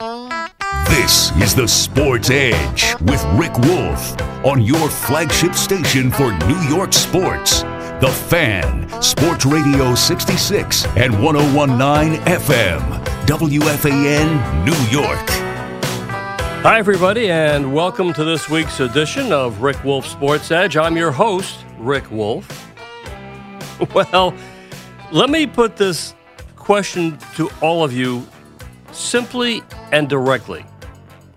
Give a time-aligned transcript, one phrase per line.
[0.00, 6.92] This is the Sports Edge with Rick Wolff on your flagship station for New York
[6.92, 7.62] sports.
[8.00, 15.30] The Fan, Sports Radio 66 and 1019 FM, WFAN, New York.
[16.64, 20.76] Hi, everybody, and welcome to this week's edition of Rick Wolff Sports Edge.
[20.76, 22.48] I'm your host, Rick Wolff.
[23.94, 24.34] Well,
[25.12, 26.14] let me put this
[26.56, 28.26] question to all of you
[28.94, 29.62] simply
[29.92, 30.64] and directly.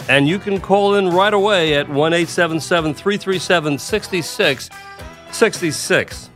[0.10, 6.30] And you can call in right away at 1 877 337 6666.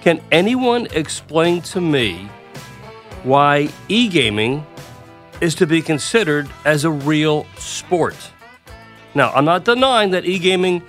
[0.00, 2.28] Can anyone explain to me
[3.22, 4.66] why e gaming
[5.40, 8.16] is to be considered as a real sport?
[9.14, 10.82] Now, I'm not denying that e gaming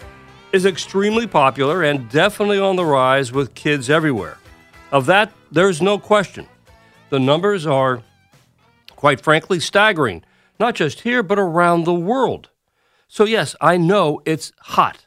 [0.51, 4.37] is extremely popular and definitely on the rise with kids everywhere.
[4.91, 6.47] Of that, there's no question.
[7.09, 8.01] The numbers are,
[9.05, 10.23] quite frankly, staggering,
[10.59, 12.49] not just here, but around the world.
[13.07, 15.05] So, yes, I know it's hot.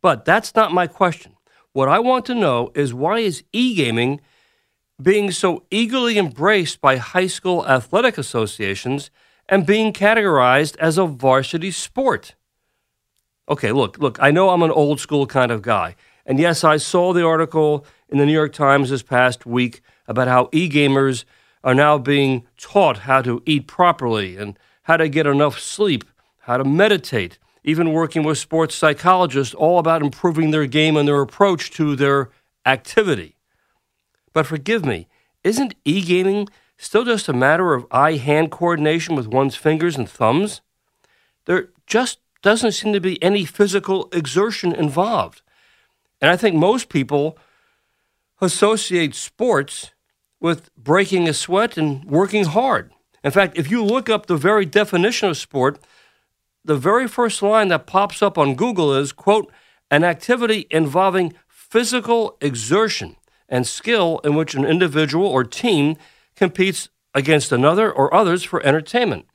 [0.00, 1.32] But that's not my question.
[1.72, 4.20] What I want to know is why is e gaming
[5.02, 9.10] being so eagerly embraced by high school athletic associations
[9.48, 12.36] and being categorized as a varsity sport?
[13.48, 15.96] Okay, look, look, I know I'm an old school kind of guy.
[16.24, 20.28] And yes, I saw the article in the New York Times this past week about
[20.28, 21.24] how e gamers
[21.62, 26.04] are now being taught how to eat properly and how to get enough sleep,
[26.40, 31.20] how to meditate, even working with sports psychologists, all about improving their game and their
[31.20, 32.30] approach to their
[32.64, 33.36] activity.
[34.32, 35.08] But forgive me,
[35.44, 36.48] isn't e gaming
[36.78, 40.62] still just a matter of eye hand coordination with one's fingers and thumbs?
[41.44, 45.42] There just doesn't seem to be any physical exertion involved.
[46.20, 47.36] And I think most people
[48.40, 49.90] associate sports
[50.40, 52.92] with breaking a sweat and working hard.
[53.22, 55.78] In fact, if you look up the very definition of sport,
[56.64, 59.52] the very first line that pops up on Google is, quote,
[59.90, 63.16] an activity involving physical exertion
[63.48, 65.96] and skill in which an individual or team
[66.36, 69.26] competes against another or others for entertainment.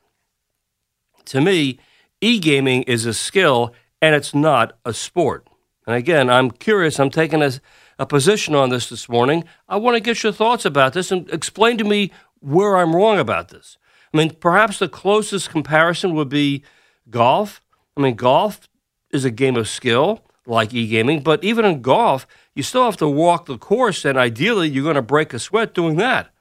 [1.26, 1.80] To me,
[2.22, 5.48] e gaming is a skill and it's not a sport.
[5.86, 7.52] And again, I'm curious, I'm taking a,
[7.98, 9.44] a position on this this morning.
[9.68, 13.20] I want to get your thoughts about this and explain to me where I'm wrong
[13.20, 13.78] about this.
[14.14, 16.64] I mean, perhaps the closest comparison would be
[17.10, 17.62] golf.
[17.98, 18.70] I mean, golf
[19.12, 22.98] is a game of skill like e gaming, but even in golf, you still have
[22.98, 26.32] to walk the course, and ideally, you're going to break a sweat doing that.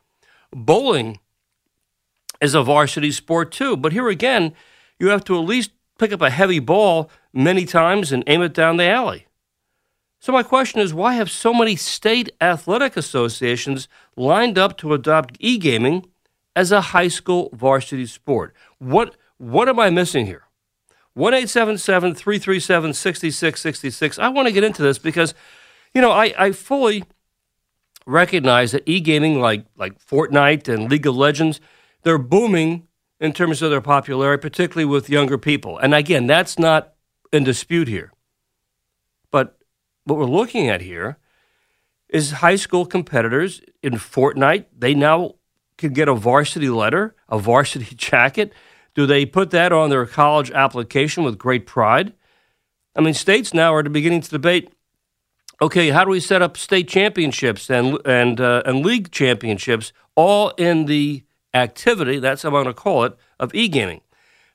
[0.52, 1.18] Bowling
[2.40, 4.52] is a varsity sport too, but here again,
[4.98, 8.54] you have to at least pick up a heavy ball many times and aim it
[8.54, 9.26] down the alley.
[10.24, 15.36] So, my question is why have so many state athletic associations lined up to adopt
[15.38, 16.06] e gaming
[16.56, 18.54] as a high school varsity sport?
[18.78, 20.44] What, what am I missing here?
[21.12, 24.18] 1 337 6666.
[24.18, 25.34] I want to get into this because,
[25.92, 27.04] you know, I, I fully
[28.06, 31.60] recognize that e gaming like, like Fortnite and League of Legends,
[32.02, 32.88] they're booming
[33.20, 35.76] in terms of their popularity, particularly with younger people.
[35.76, 36.94] And again, that's not
[37.30, 38.13] in dispute here.
[40.04, 41.18] What we're looking at here
[42.08, 45.34] is high school competitors in Fortnite, they now
[45.76, 48.52] can get a varsity letter, a varsity jacket
[48.94, 52.12] do they put that on their college application with great pride?
[52.96, 54.72] I mean, states now are beginning to debate.
[55.60, 60.50] Okay, how do we set up state championships and and uh, and league championships all
[60.50, 62.18] in the activity?
[62.18, 64.00] That's how I'm going to call it of e gaming.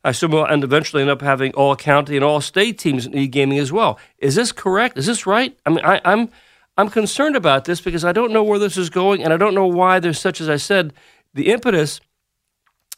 [0.04, 3.16] I assume we'll and eventually end up having all county and all state teams in
[3.16, 4.00] e gaming as well.
[4.18, 4.98] Is this correct?
[4.98, 5.58] Is this right?
[5.66, 6.30] I mean, I, I'm
[6.78, 9.54] I'm concerned about this because I don't know where this is going, and I don't
[9.54, 10.94] know why there's such, as I said,
[11.34, 12.00] the impetus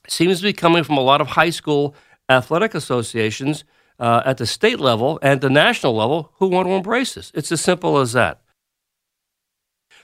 [0.08, 1.96] seems to be coming from a lot of high school
[2.30, 3.64] athletic associations
[4.00, 7.32] uh, at the state level and the national level who want to embrace this.
[7.34, 8.42] It's as simple as that.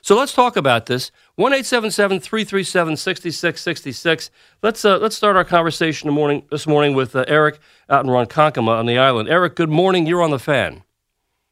[0.08, 1.12] So let's talk about this.
[1.36, 4.32] 1 337 6666.
[4.64, 7.60] Let's, uh, let's start our conversation morning, this morning with uh, Eric
[7.90, 9.28] out in Ronkonkoma on the island.
[9.28, 10.08] Eric, good morning.
[10.08, 10.84] You're on the fan.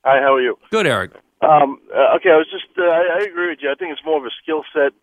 [0.05, 0.57] Hi, how are you?
[0.71, 1.11] Good, Eric.
[1.41, 3.69] Um, uh, okay, I was just, uh, I, I agree with you.
[3.69, 4.93] I think it's more of a skill set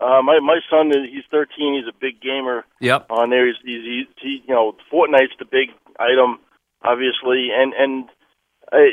[0.00, 1.74] Uh, my my son, he's 13.
[1.78, 3.06] He's a big gamer Yep.
[3.08, 3.46] on there.
[3.46, 5.70] He's, he's, he's he, you know, Fortnite's the big
[6.00, 6.40] item,
[6.82, 8.08] obviously, and and
[8.72, 8.90] I,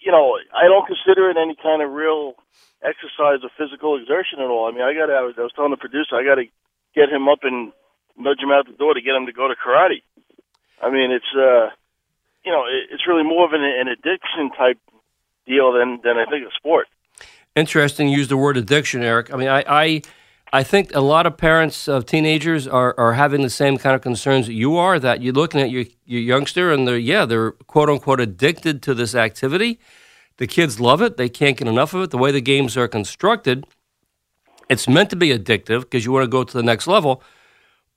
[0.00, 2.34] you know, I don't consider it any kind of real
[2.82, 4.68] exercise or physical exertion at all.
[4.68, 5.10] I mean, I got.
[5.10, 6.46] I was, telling the producer, I got to
[6.94, 7.72] get him up and
[8.16, 10.02] nudge him out the door to get him to go to karate.
[10.82, 11.70] I mean, it's uh,
[12.44, 14.78] you know, it, it's really more of an, an addiction type
[15.46, 16.86] deal than than I think a sport.
[17.56, 18.08] Interesting.
[18.08, 19.32] You use the word addiction, Eric.
[19.34, 20.02] I mean, I, I,
[20.52, 24.00] I think a lot of parents of teenagers are, are having the same kind of
[24.00, 24.98] concerns that you are.
[24.98, 28.94] That you're looking at your your youngster, and they're yeah, they're quote unquote addicted to
[28.94, 29.78] this activity.
[30.38, 31.16] The kids love it.
[31.16, 32.10] They can't get enough of it.
[32.10, 33.66] The way the games are constructed,
[34.70, 37.22] it's meant to be addictive because you want to go to the next level.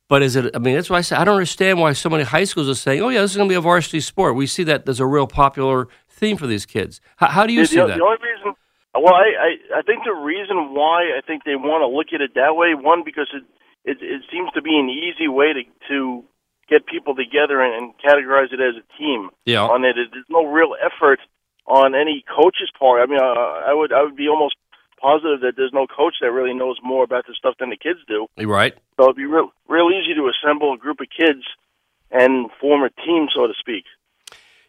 [0.09, 0.54] But is it?
[0.54, 2.75] I mean, that's why I say I don't understand why so many high schools are
[2.75, 5.00] saying, "Oh yeah, this is going to be a varsity sport." We see that there's
[5.00, 7.00] a real popular theme for these kids.
[7.15, 7.97] How, how do you the, see the, that?
[7.97, 8.54] the only reason,
[8.94, 12.22] well, I, I I think the reason why I think they want to look at
[12.22, 13.44] it that way, one because it
[13.84, 16.24] it, it seems to be an easy way to to
[16.70, 19.30] get people together and, and categorize it as a team.
[19.46, 19.68] Yeah.
[19.68, 21.20] On it, there's no real effort
[21.66, 23.02] on any coach's part.
[23.02, 24.56] I mean, uh, I would I would be almost
[25.00, 28.00] positive that there's no coach that really knows more about this stuff than the kids
[28.08, 28.28] do.
[28.38, 28.74] Right.
[28.98, 31.44] So it'd be real real easy to assemble a group of kids
[32.12, 33.86] and form a team, so to speak.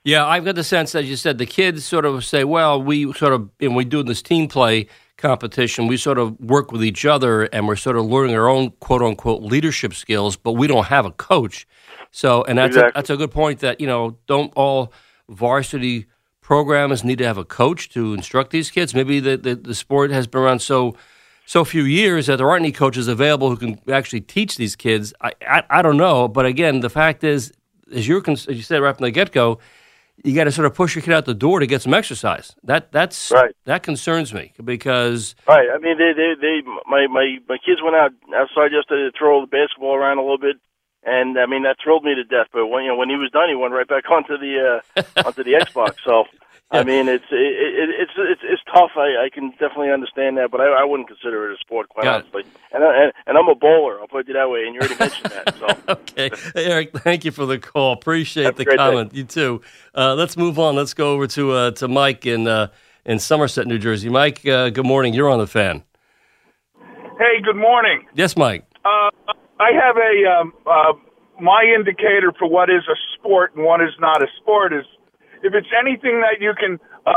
[0.04, 3.12] Yeah, I've got the sense, as you said, the kids sort of say, well, we
[3.12, 7.04] sort of, and we do this team play competition, we sort of work with each
[7.04, 10.86] other and we're sort of learning our own quote unquote leadership skills, but we don't
[10.86, 11.66] have a coach.
[12.10, 14.92] So, and that's, a, that's a good point that, you know, don't all
[15.28, 16.06] varsity
[16.40, 18.94] programs need to have a coach to instruct these kids?
[18.94, 20.96] Maybe the, the, the sport has been around so
[21.44, 25.12] so few years that there aren't any coaches available who can actually teach these kids.
[25.20, 27.52] I, I, I don't know, but again, the fact is,
[27.92, 29.58] as you're as you said right from the get go,
[30.24, 32.54] you got to sort of push your kid out the door to get some exercise.
[32.64, 33.54] That that's Right.
[33.64, 35.68] that concerns me because Right.
[35.74, 39.40] I mean, they, they, they, my, my, my kids went out outside yesterday to throw
[39.40, 40.56] the basketball around a little bit,
[41.04, 42.48] and I mean that thrilled me to death.
[42.52, 45.02] But when you know when he was done, he went right back onto the uh,
[45.26, 45.94] onto the Xbox.
[46.04, 46.24] So.
[46.72, 48.92] I mean, it's it, it, it's it's it's tough.
[48.96, 52.04] I, I can definitely understand that, but I, I wouldn't consider it a sport, quite
[52.04, 52.26] Got it.
[52.34, 52.44] honestly.
[52.72, 54.00] And, I, and and I'm a bowler.
[54.00, 54.64] I'll put it that way.
[54.64, 55.54] And you already mentioned that.
[55.58, 57.92] So okay, Hey, Eric, thank you for the call.
[57.92, 58.82] Appreciate Have the great day.
[58.84, 59.14] comment.
[59.14, 59.60] You too.
[59.94, 60.74] Uh, let's move on.
[60.74, 62.68] Let's go over to uh, to Mike in uh,
[63.04, 64.08] in Somerset, New Jersey.
[64.08, 65.12] Mike, uh, good morning.
[65.12, 65.82] You're on the fan.
[67.18, 68.06] Hey, good morning.
[68.14, 68.64] Yes, Mike.
[68.84, 69.10] Uh,
[69.60, 70.92] I have a um, uh,
[71.40, 74.84] my indicator for what is a sport and what is not a sport is
[75.42, 77.12] if it's anything that you can uh,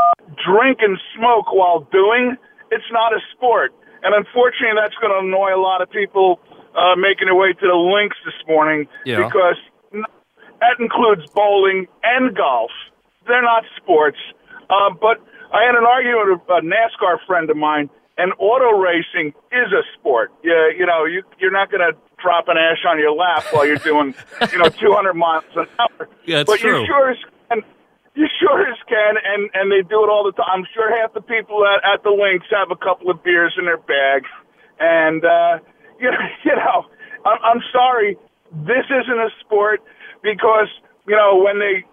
[0.46, 2.36] drink and smoke while doing,
[2.72, 3.74] it's not a sport.
[4.04, 6.40] And unfortunately, that's going to annoy a lot of people
[6.76, 9.26] uh, making their way to the links this morning Yeah.
[9.26, 9.58] because
[9.92, 12.72] that includes bowling and golf.
[13.28, 14.18] They're not sports.
[14.70, 15.18] Uh, but
[15.54, 19.84] I had an argument with a NASCAR friend of mine, and auto racing is a
[19.98, 20.32] sport.
[20.44, 23.66] Yeah, you know, you, you're not going to drop an ash on your lap while
[23.66, 24.16] you're doing,
[24.52, 26.10] you know, 200 miles an hour.
[26.26, 26.56] Yeah, it's true.
[26.56, 26.80] but true.
[26.82, 27.18] you sure as
[27.50, 27.62] can,
[28.20, 30.64] you sure as can, and and they do it all the time.
[30.64, 33.66] I'm sure half the people at, at the links have a couple of beers in
[33.66, 34.24] their bag,
[34.80, 35.60] and uh,
[36.00, 36.86] you know, you know,
[37.26, 38.18] I'm, I'm sorry,
[38.52, 39.84] this isn't a sport
[40.24, 40.68] because
[41.08, 41.84] you know when they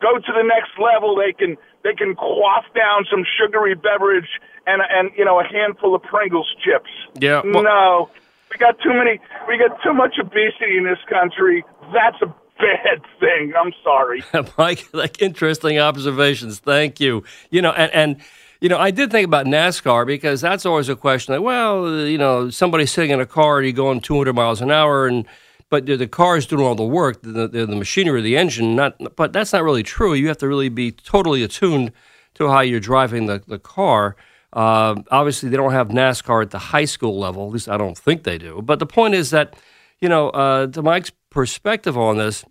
[0.00, 4.82] go to the next level, they can they can quaff down some sugary beverage and
[4.88, 6.90] and you know a handful of Pringles chips.
[7.20, 8.10] Yeah, well- no,
[8.50, 9.20] we got too many.
[9.48, 11.64] We got too much obesity in this country.
[11.92, 13.52] That's a bad thing.
[13.58, 14.22] I'm sorry.
[14.58, 16.58] Mike, like interesting observations.
[16.58, 17.24] Thank you.
[17.50, 18.16] You know, and, and
[18.60, 21.34] you know, I did think about NASCAR because that's always a question.
[21.34, 25.06] Like, well, you know, somebody's sitting in a car, you're going 200 miles an hour,
[25.06, 25.26] and
[25.68, 28.76] but the, the car is doing all the work, the, the, the machinery, the engine.
[28.76, 30.14] Not, but that's not really true.
[30.14, 31.92] You have to really be totally attuned
[32.34, 34.16] to how you're driving the the car.
[34.52, 37.46] Uh, obviously, they don't have NASCAR at the high school level.
[37.48, 38.62] At least I don't think they do.
[38.62, 39.54] But the point is that,
[40.00, 42.46] you know, uh, to Mike's perspective on this,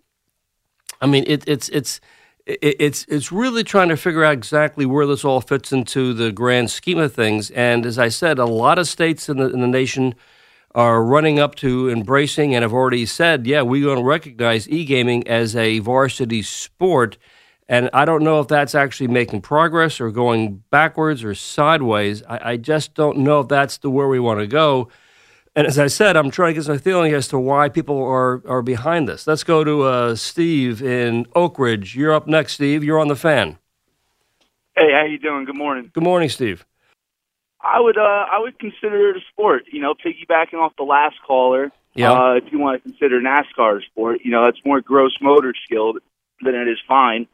[1.00, 2.00] I mean, it, it's it's
[2.46, 6.70] it's it's really trying to figure out exactly where this all fits into the grand
[6.70, 7.50] scheme of things.
[7.50, 10.14] And as I said, a lot of states in the in the nation
[10.72, 14.84] are running up to embracing and have already said, yeah, we're going to recognize e
[14.84, 17.18] gaming as a varsity sport.
[17.68, 22.22] And I don't know if that's actually making progress or going backwards or sideways.
[22.28, 24.90] I, I just don't know if that's the where we want to go.
[25.56, 28.42] And as I said, I'm trying to get some feeling as to why people are,
[28.46, 29.26] are behind this.
[29.26, 31.96] Let's go to uh, Steve in Oak Ridge.
[31.96, 32.84] You're up next, Steve.
[32.84, 33.56] You're on the fan.
[34.76, 35.46] Hey, how you doing?
[35.46, 35.90] Good morning.
[35.94, 36.66] Good morning, Steve.
[37.62, 39.64] I would uh I would consider it a sport.
[39.72, 41.72] You know, piggybacking off the last caller.
[41.94, 42.12] Yeah.
[42.12, 45.54] Uh, if you want to consider NASCAR a sport, you know that's more gross motor
[45.64, 45.94] skill
[46.42, 47.26] than it is fine.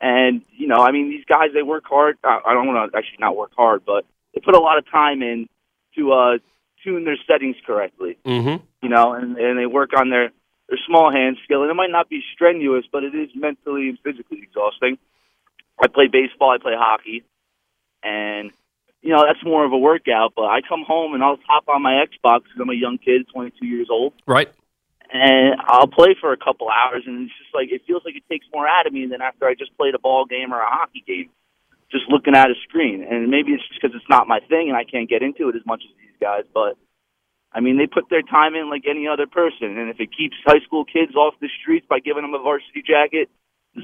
[0.00, 2.16] And you know, I mean, these guys they work hard.
[2.24, 4.90] I I don't want to actually not work hard, but they put a lot of
[4.90, 5.46] time in
[5.96, 6.38] to uh
[6.84, 8.18] tune their settings correctly.
[8.24, 8.64] Mm-hmm.
[8.82, 10.30] You know, and and they work on their
[10.68, 13.98] their small hand skill, and it might not be strenuous, but it is mentally and
[14.02, 14.98] physically exhausting.
[15.82, 17.24] I play baseball, I play hockey,
[18.02, 18.50] and
[19.02, 20.32] you know that's more of a workout.
[20.36, 23.26] But I come home and I'll hop on my Xbox because I'm a young kid,
[23.32, 24.48] 22 years old, Right.
[25.12, 28.24] and I'll play for a couple hours, and it's just like it feels like it
[28.30, 30.68] takes more out of me than after I just played a ball game or a
[30.68, 31.30] hockey game,
[31.90, 33.02] just looking at a screen.
[33.02, 35.56] And maybe it's just because it's not my thing, and I can't get into it
[35.56, 36.44] as much as guys.
[36.54, 36.78] But
[37.52, 40.36] I mean, they put their time in like any other person, and if it keeps
[40.46, 43.28] high school kids off the streets by giving them a varsity jacket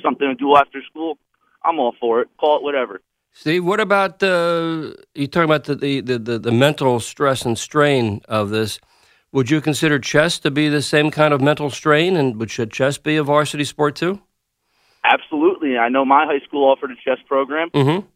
[0.02, 1.18] something to do after school,
[1.64, 2.28] I'm all for it.
[2.38, 3.00] Call it whatever.
[3.33, 7.59] Steve, what about the, you talking about the, the, the, the, the mental stress and
[7.59, 8.80] strain of this?
[9.33, 12.71] Would you consider chess to be the same kind of mental strain, and would should
[12.71, 14.21] chess be a varsity sport too?
[15.04, 15.76] Absolutely.
[15.76, 17.71] I know my high school offered a chess program.
[17.71, 18.07] Mm-hmm.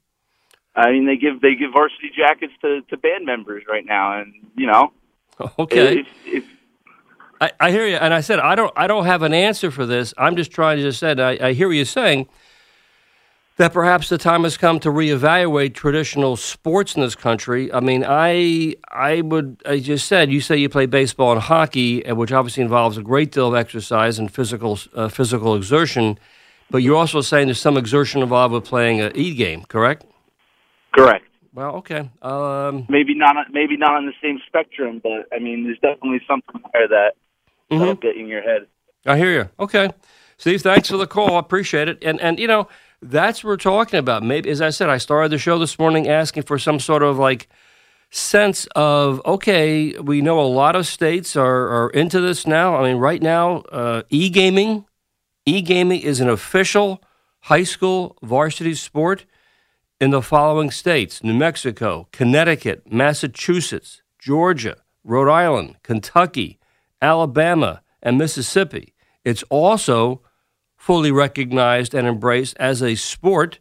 [0.75, 4.33] I mean, they give they give varsity jackets to, to band members right now, and
[4.57, 4.93] you know,
[5.59, 6.01] Okay.
[6.01, 6.45] if, if
[7.41, 8.73] I, I hear you, and I said I don't.
[8.77, 10.15] I don't have an answer for this.
[10.17, 11.21] I'm just trying to just said.
[11.21, 12.29] I, I hear what you're saying.
[13.59, 17.71] That perhaps the time has come to reevaluate traditional sports in this country.
[17.73, 19.61] I mean, I I would.
[19.67, 23.31] I just said you say you play baseball and hockey, which obviously involves a great
[23.31, 26.19] deal of exercise and physical uh, physical exertion.
[26.71, 30.07] But you're also saying there's some exertion involved with playing an e game, correct?
[30.93, 31.27] Correct.
[31.55, 32.11] Well, okay.
[32.23, 36.63] Um, maybe not maybe not on the same spectrum, but I mean, there's definitely something
[36.73, 37.13] there that
[37.71, 38.67] that'll get in your head.
[39.05, 39.51] I hear you.
[39.59, 39.91] Okay,
[40.39, 41.37] Steve, thanks for the call.
[41.37, 42.03] I appreciate it.
[42.03, 42.69] And and you know
[43.03, 44.23] that's what we're talking about.
[44.23, 47.19] Maybe as I said, I started the show this morning asking for some sort of
[47.19, 47.49] like
[48.11, 52.77] sense of okay, we know a lot of states are are into this now.
[52.77, 54.87] I mean, right now, uh, e gaming,
[55.45, 57.03] e gaming is an official
[57.41, 59.27] high school varsity sport
[60.03, 66.59] in the following states New Mexico, Connecticut, Massachusetts, Georgia, Rhode Island, Kentucky,
[67.01, 68.95] Alabama, and Mississippi.
[69.25, 70.21] It's also
[70.77, 73.61] fully recognized and embraced as a sport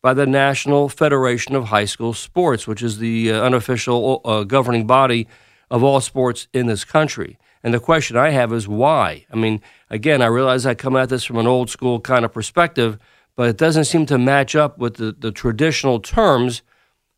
[0.00, 4.86] by the National Federation of High School Sports, which is the uh, unofficial uh, governing
[4.86, 5.26] body
[5.72, 7.36] of all sports in this country.
[7.64, 9.26] And the question I have is why?
[9.28, 12.32] I mean, again, I realize I come at this from an old school kind of
[12.32, 12.96] perspective,
[13.40, 16.60] but it doesn't seem to match up with the, the traditional terms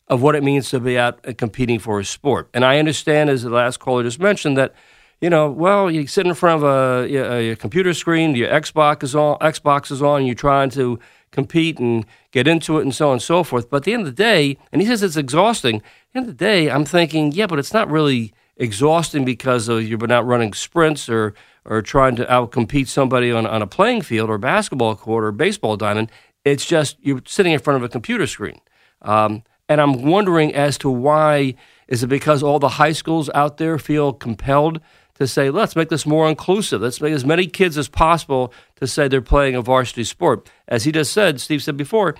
[0.06, 2.48] of what it means to be out uh, competing for a sport.
[2.54, 4.72] And I understand, as the last caller just mentioned, that
[5.20, 9.02] you know, well, you sit in front of a, a, a computer screen, your Xbox
[9.02, 10.96] is on, Xbox is on, you're trying to
[11.32, 13.68] compete and get into it and so on and so forth.
[13.68, 15.78] But at the end of the day, and he says it's exhausting.
[15.78, 19.68] At the end of the day, I'm thinking, yeah, but it's not really exhausting because
[19.68, 24.02] of you're not running sprints or or trying to outcompete somebody on, on a playing
[24.02, 26.10] field or basketball court or baseball diamond.
[26.44, 28.60] It's just you're sitting in front of a computer screen.
[29.02, 31.54] Um, and I'm wondering as to why
[31.88, 34.80] is it because all the high schools out there feel compelled
[35.14, 36.80] to say, let's make this more inclusive.
[36.80, 40.50] Let's make as many kids as possible to say they're playing a varsity sport.
[40.68, 42.14] As he just said, Steve said before,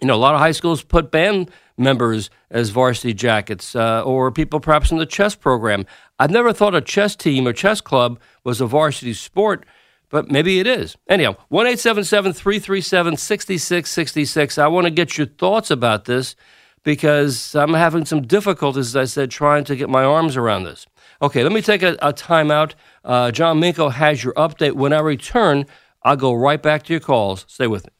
[0.00, 4.30] you know, a lot of high schools put band members as varsity jackets uh, or
[4.30, 5.86] people perhaps in the chess program.
[6.22, 9.66] I've never thought a chess team or chess club was a varsity sport,
[10.08, 10.96] but maybe it is.
[11.08, 14.56] Anyhow, 1 337 6666.
[14.56, 16.36] I want to get your thoughts about this
[16.84, 20.86] because I'm having some difficulties, as I said, trying to get my arms around this.
[21.20, 22.74] Okay, let me take a, a timeout.
[23.04, 24.74] Uh, John Minko has your update.
[24.74, 25.66] When I return,
[26.04, 27.46] I'll go right back to your calls.
[27.48, 27.90] Stay with me.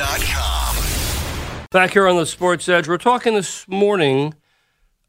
[0.00, 0.76] Radio.com.
[1.70, 4.34] Back here on the Sports Edge, we're talking this morning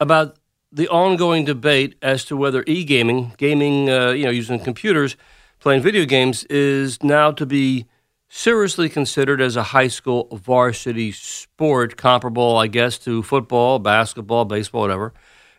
[0.01, 0.37] about
[0.71, 5.15] the ongoing debate as to whether e-gaming, gaming, uh, you know, using computers,
[5.59, 7.85] playing video games, is now to be
[8.27, 14.81] seriously considered as a high school varsity sport, comparable, I guess, to football, basketball, baseball,
[14.81, 15.13] whatever.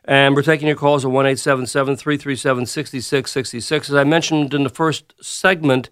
[0.04, 3.88] And we're taking your calls at 1 337 6666.
[3.88, 5.88] As I mentioned in the first segment,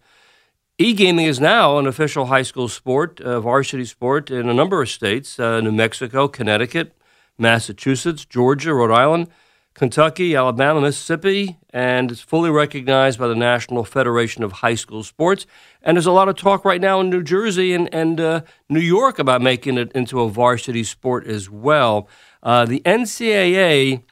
[0.80, 4.80] E gaming is now an official high school sport, uh, varsity sport in a number
[4.80, 6.96] of states uh, New Mexico, Connecticut,
[7.36, 9.28] Massachusetts, Georgia, Rhode Island,
[9.74, 15.44] Kentucky, Alabama, Mississippi, and it's fully recognized by the National Federation of High School Sports.
[15.82, 18.80] And there's a lot of talk right now in New Jersey and, and uh, New
[18.80, 22.08] York about making it into a varsity sport as well.
[22.42, 24.02] Uh, the NCAA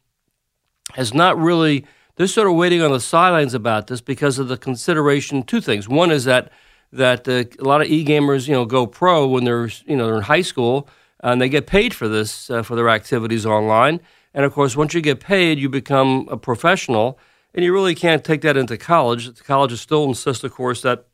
[0.96, 1.87] has not really
[2.18, 5.44] they're sort of waiting on the sidelines about this because of the consideration.
[5.44, 5.88] Two things.
[5.88, 6.50] One is that
[6.92, 10.06] that uh, a lot of e gamers, you know, go pro when they're you know
[10.06, 10.88] they're in high school
[11.20, 14.00] and they get paid for this uh, for their activities online.
[14.34, 17.18] And of course, once you get paid, you become a professional,
[17.54, 19.26] and you really can't take that into college.
[19.26, 21.06] The colleges still insist, of course, that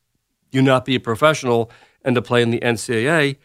[0.52, 1.70] you not be a professional
[2.02, 3.36] and to play in the NCAA.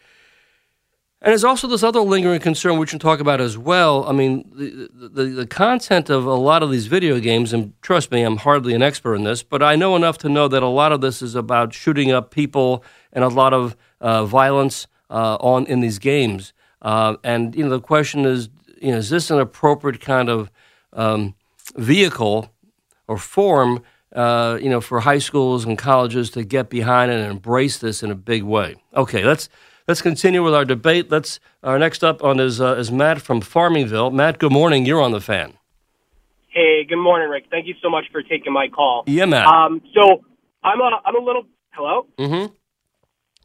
[1.21, 4.07] And there's also this other lingering concern which we can talk about as well.
[4.07, 8.09] I mean, the, the, the content of a lot of these video games, and trust
[8.09, 10.67] me, I'm hardly an expert in this, but I know enough to know that a
[10.67, 15.35] lot of this is about shooting up people and a lot of uh, violence uh,
[15.41, 16.53] on in these games.
[16.81, 18.47] Uh, and you know, the question is,
[18.81, 20.49] you know, is this an appropriate kind of
[20.93, 21.35] um,
[21.75, 22.49] vehicle
[23.09, 23.83] or form,
[24.13, 28.09] uh, you know, for high schools and colleges to get behind and embrace this in
[28.09, 28.75] a big way?
[28.95, 29.49] Okay, let's
[29.89, 31.09] Let's continue with our debate.
[31.09, 34.13] Let's our next up on is uh, is Matt from Farmingville.
[34.13, 34.85] Matt, good morning.
[34.85, 35.53] You're on the fan.
[36.49, 37.45] Hey, good morning, Rick.
[37.49, 39.03] Thank you so much for taking my call.
[39.07, 39.47] Yeah, Matt.
[39.47, 40.23] Um, so
[40.63, 41.41] I'm a I'm a little
[41.71, 42.05] hello.
[42.19, 42.53] Mm-hmm.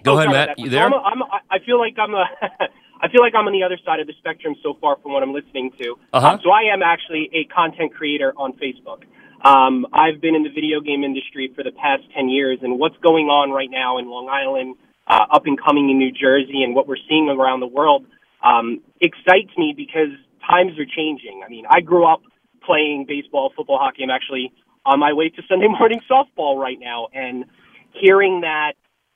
[0.02, 0.58] Go Oh, ahead, sorry Matt.
[0.58, 0.84] You there?
[0.84, 2.24] I'm a, I'm a, I feel like I'm a
[3.00, 5.22] I feel like I'm on the other side of the spectrum so far from what
[5.22, 5.96] I'm listening to.
[6.12, 6.28] Uh-huh.
[6.28, 9.04] Um, so I am actually a content creator on Facebook.
[9.48, 12.98] Um, I've been in the video game industry for the past 10 years, and what's
[12.98, 16.74] going on right now in Long Island, uh, up and coming in New Jersey, and
[16.74, 18.06] what we're seeing around the world
[18.42, 20.10] um, excites me because
[20.48, 21.42] times are changing.
[21.44, 22.22] I mean, I grew up
[22.64, 24.02] playing baseball, football, hockey.
[24.02, 24.52] I'm actually
[24.84, 27.44] on my way to Sunday morning softball right now, and
[27.92, 28.72] hearing that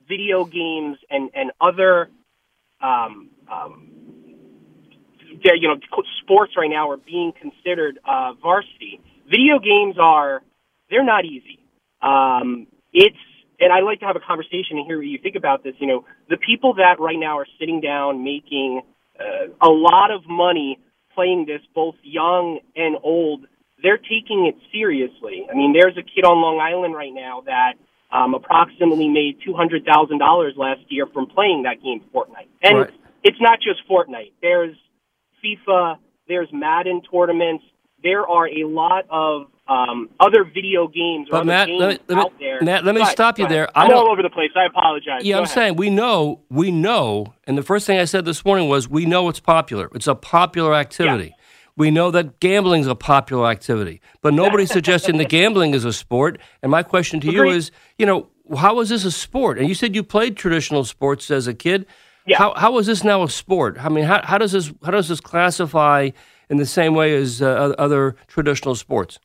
[0.09, 2.11] video games and and other
[2.81, 3.91] um, um,
[5.45, 5.77] you know
[6.23, 9.01] sports right now are being considered uh, varsity.
[9.27, 10.43] Video games are
[10.91, 11.59] they're not easy.
[12.01, 13.17] Um, it's
[13.61, 15.75] and I'd like to have a conversation and hear what you think about this.
[15.79, 18.83] You know, the people that right now are sitting down making
[19.19, 20.79] uh, a lot of money
[21.15, 23.47] playing this, both young and old,
[23.83, 25.47] they're taking it seriously.
[25.51, 27.75] I mean, there's a kid on Long Island right now that
[28.11, 32.49] um, approximately made two hundred thousand dollars last year from playing that game, Fortnite.
[32.63, 32.91] And Right.
[33.25, 34.33] it's not just Fortnite.
[34.41, 34.77] There's
[35.45, 35.99] FIFA.
[36.29, 37.65] There's Madden tournaments.
[38.03, 41.89] There are a lot of um, other video games or But other Matt, games let
[41.89, 42.59] me- let me- out there.
[42.63, 43.69] Matt, let me ahead, stop you there.
[43.77, 44.51] I I'm all over the place.
[44.57, 45.23] I apologize.
[45.25, 45.55] Yeah, Go I'm ahead.
[45.55, 49.05] saying we know, we know, and the first thing I said this morning was we
[49.07, 49.91] know it's popular.
[49.95, 51.35] It's a popular activity.
[51.77, 55.93] We know that gambling is a popular activity, but nobody's suggesting that gambling is a
[55.93, 56.39] sport.
[56.63, 59.59] And my question to you is, you know, how is this a sport?
[59.59, 61.87] And you said you played traditional sports as a kid.
[62.27, 62.39] Yeah.
[62.39, 63.77] How how is this now a sport?
[63.79, 66.11] I mean, how, how does this how does this classify
[66.51, 69.19] in the same way as uh, other traditional sports?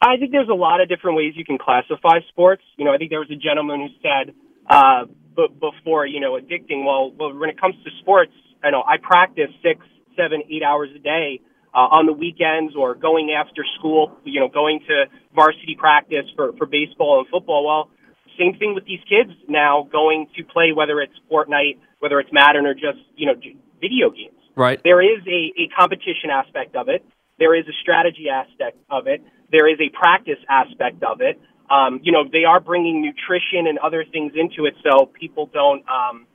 [0.00, 2.62] I think there's a lot of different ways you can classify sports.
[2.76, 4.34] You know, I think there was a gentleman who said,
[4.68, 5.04] uh,
[5.36, 8.32] b- before, you know, addicting, well, well, when it comes to sports,
[8.64, 9.84] I know I practice six,
[10.16, 11.40] seven, eight hours a day,
[11.74, 16.52] uh, on the weekends or going after school, you know, going to varsity practice for,
[16.56, 17.66] for baseball and football.
[17.66, 17.90] Well,
[18.38, 22.64] same thing with these kids now going to play, whether it's Fortnite, whether it's Madden
[22.66, 23.34] or just, you know,
[23.80, 24.80] video games Right.
[24.82, 27.04] there is a, a competition aspect of it.
[27.38, 29.22] There is a strategy aspect of it.
[29.50, 31.40] There is a practice aspect of it.
[31.70, 35.84] Um, you know, they are bringing nutrition and other things into it so people don't,
[35.88, 36.26] um,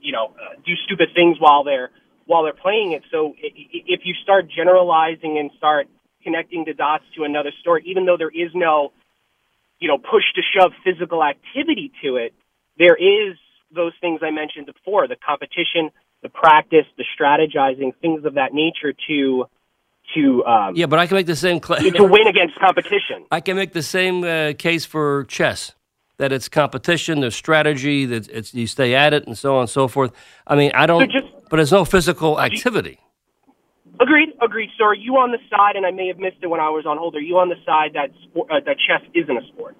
[0.00, 1.90] you know, uh, do stupid things while they're
[2.26, 3.02] while they're playing it.
[3.10, 5.88] So if you start generalizing and start
[6.22, 8.92] connecting the dots to another story, even though there is no,
[9.80, 12.34] you know, push to shove physical activity to it,
[12.78, 13.36] there is
[13.74, 15.90] those things I mentioned before: the competition,
[16.22, 19.46] the practice, the strategizing, things of that nature to
[20.14, 21.62] to um, Yeah, but I can make the same.
[21.62, 23.24] Cl- to win against competition.
[23.30, 25.72] I can make the same uh, case for chess.
[26.18, 29.70] That it's competition, there's strategy, that it's you stay at it, and so on and
[29.70, 30.10] so forth.
[30.48, 31.10] I mean, I don't.
[31.10, 32.98] just- but there's no physical activity.
[34.00, 34.70] Agreed, agreed.
[34.78, 36.86] So are you on the side, and I may have missed it when I was
[36.86, 39.76] on hold, are you on the side that sport, uh, that chess isn't a sport?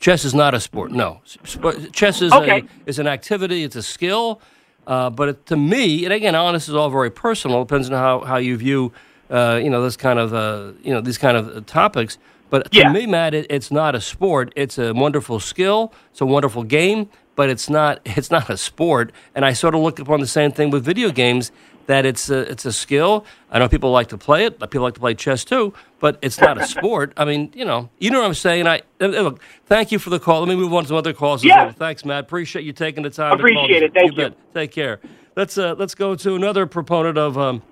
[0.00, 0.90] Chess is not a sport.
[0.92, 2.60] No, Sp- chess is Okay.
[2.60, 3.62] a is an activity.
[3.64, 4.40] It's a skill.
[4.86, 7.64] Uh, but it, to me, and again, all this is all very personal.
[7.64, 8.92] Depends on how, how you view,
[9.30, 12.18] uh, you know, this kind of uh, you know these kind of uh, topics.
[12.48, 12.92] But to Yeah.
[12.92, 14.52] me, Matt, it, it's not a sport.
[14.54, 15.92] It's a wonderful skill.
[16.12, 19.12] It's a wonderful game, but it's not it's not a sport.
[19.34, 21.50] And I sort of look upon the same thing with video games.
[21.86, 23.24] That it's a, it's a skill.
[23.48, 24.58] I know people like to play it.
[24.58, 27.12] People like to play chess too, but it's not a sport.
[27.16, 28.66] I mean, you know, you know what I'm saying.
[28.66, 29.40] I uh, look.
[29.66, 30.40] Thank you for the call.
[30.40, 31.44] Let me move on to some other calls.
[31.44, 31.66] Yeah.
[31.66, 31.72] well.
[31.72, 32.24] Thanks, Matt.
[32.24, 33.38] Appreciate you taking the time.
[33.38, 33.64] to call.
[33.64, 33.94] Appreciate it.
[33.94, 34.30] Thank you.
[34.30, 34.54] bet.
[34.54, 34.98] Take care.
[35.36, 37.62] Let's uh, let's go to another proponent of um,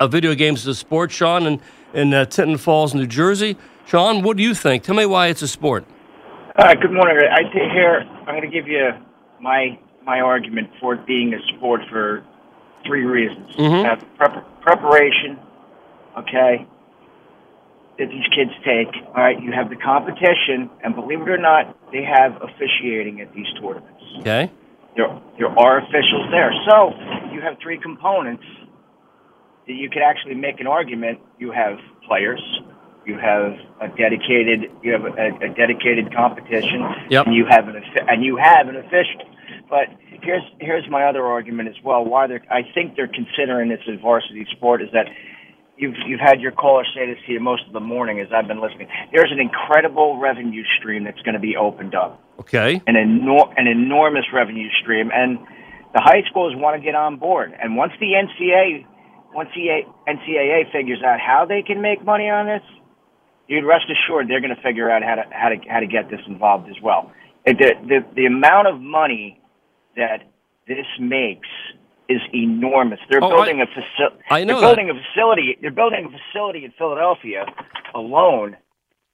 [0.00, 1.60] of video games as a sport, Sean, in
[1.94, 3.56] in uh, Tinton Falls, New Jersey.
[3.86, 4.82] Sean, what do you think?
[4.82, 5.84] Tell me why it's a sport.
[6.58, 7.16] All right, good morning.
[7.30, 8.90] I think here I'm going to give you
[9.40, 12.24] my my argument for it being a sport for
[12.86, 13.54] three reasons.
[13.56, 13.78] Mhm.
[13.82, 15.38] You have prep- preparation,
[16.18, 16.66] okay,
[17.98, 18.88] that these kids take.
[19.08, 23.32] All right, you have the competition, and believe it or not, they have officiating at
[23.34, 24.02] these tournaments.
[24.20, 24.50] Okay.
[24.96, 26.92] There there are officials there, so
[27.32, 28.44] you have three components
[29.66, 31.18] you could actually make an argument.
[31.38, 32.40] You have players,
[33.04, 37.26] you have a dedicated you have a, a dedicated competition, Yep.
[37.26, 39.22] and you have an and you have an official.
[39.68, 39.88] But
[40.22, 42.04] here's here's my other argument as well.
[42.04, 45.06] Why they're I think they're considering this a varsity sport is that
[45.76, 48.46] you've you've had your caller say this to you most of the morning as I've
[48.46, 48.88] been listening.
[49.12, 52.80] There's an incredible revenue stream that's going to be opened up Okay.
[52.86, 55.38] an enor- an enormous revenue stream, and
[55.94, 57.52] the high schools want to get on board.
[57.60, 58.84] And once the NCAA,
[59.36, 62.62] once the NCAA figures out how they can make money on this,
[63.46, 66.10] you'd rest assured they're going to figure out how to how to how to get
[66.10, 67.12] this involved as well.
[67.44, 67.52] The,
[67.86, 69.40] the the amount of money
[69.96, 70.24] that
[70.66, 71.48] this makes
[72.08, 72.98] is enormous.
[73.10, 74.22] They're Oh, building I- a facility.
[74.30, 75.56] I know They're building a facility.
[75.60, 77.44] They're building a facility in Philadelphia
[77.94, 78.56] alone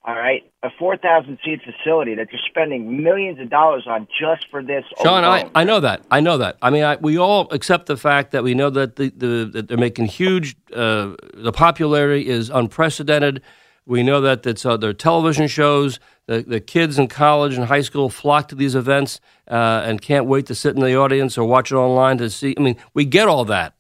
[0.05, 4.61] all right, a 4,000 seat facility that you're spending millions of dollars on just for
[4.61, 4.85] this.
[5.01, 5.49] Sean, I.
[5.55, 6.03] I know that.
[6.11, 6.57] I know that.
[6.61, 9.69] I mean, I, we all accept the fact that we know that the, the that
[9.69, 10.57] they're making huge.
[10.75, 13.43] Uh, the popularity is unprecedented.
[13.87, 16.01] We know that it's uh, their television shows.
[16.27, 20.27] The, the kids in college and high school flock to these events uh, and can't
[20.27, 22.55] wait to sit in the audience or watch it online to see.
[22.57, 23.75] I mean, we get all that.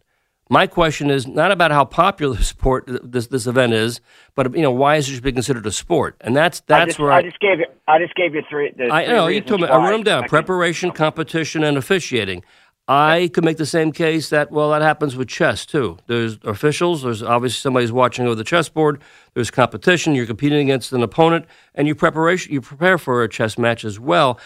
[0.53, 4.03] My question is not about how popular the sport this this event is,
[4.35, 6.15] but you know why is it should be considered a sport?
[6.21, 7.65] And that's I that's just, where I just gave you.
[7.88, 8.71] I just gave you three.
[8.77, 9.67] The I three know you told me.
[9.67, 9.77] why.
[9.77, 12.45] I wrote them down: I preparation, competition, and officiating.
[12.87, 15.97] I could make the same case that well, that happens with chess too.
[16.07, 17.03] There's officials.
[17.03, 19.01] There's obviously somebody's watching over the chessboard.
[19.33, 20.15] There's competition.
[20.15, 22.53] You're competing against an opponent, and you preparation.
[22.53, 24.38] You prepare for a chess match as well,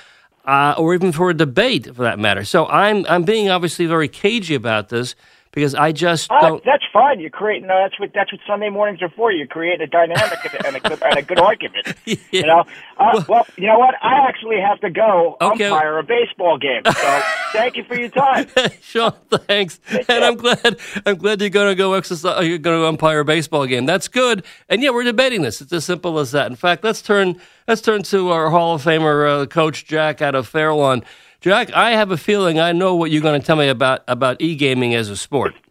[0.44, 2.44] uh, or even for a debate, for that matter.
[2.44, 5.16] So I'm I'm being obviously very cagey about this
[5.56, 6.64] because I just Ah, don't.
[6.64, 7.18] that's fine.
[7.18, 7.68] You're creating.
[7.70, 9.32] Uh, that's what that's what Sunday mornings are for.
[9.32, 11.94] You're creating a dynamic and, a good, and a good argument.
[12.30, 12.64] You know.
[12.98, 13.94] Uh, well, you know what?
[14.02, 15.64] I actually have to go Okay.
[15.64, 16.82] umpire a baseball game.
[16.84, 18.46] So thank you for your time.
[18.82, 20.78] Sean, thanks, and I'm glad.
[21.06, 22.46] I'm glad you're going to go exercise.
[22.46, 23.86] You're going to umpire a baseball game.
[23.86, 24.44] That's good.
[24.68, 25.60] And yeah, we're debating this.
[25.62, 26.48] It's as simple as that.
[26.48, 30.34] In fact, let's turn let's turn to our Hall of Famer uh, coach Jack out
[30.34, 31.02] of Fairlawn.
[31.40, 34.40] Jack, I have a feeling I know what you're going to tell me about about
[34.40, 35.54] e gaming as a sport.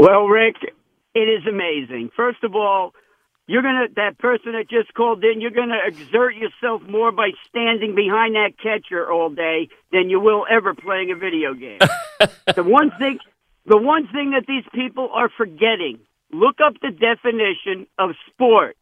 [0.00, 0.56] Well, Rick,
[1.14, 2.10] it is amazing.
[2.16, 2.94] First of all,
[3.46, 5.42] you're gonna that person that just called in.
[5.42, 10.46] You're gonna exert yourself more by standing behind that catcher all day than you will
[10.48, 11.80] ever playing a video game.
[12.54, 13.18] the one thing,
[13.66, 15.98] the one thing that these people are forgetting.
[16.32, 18.78] Look up the definition of sport: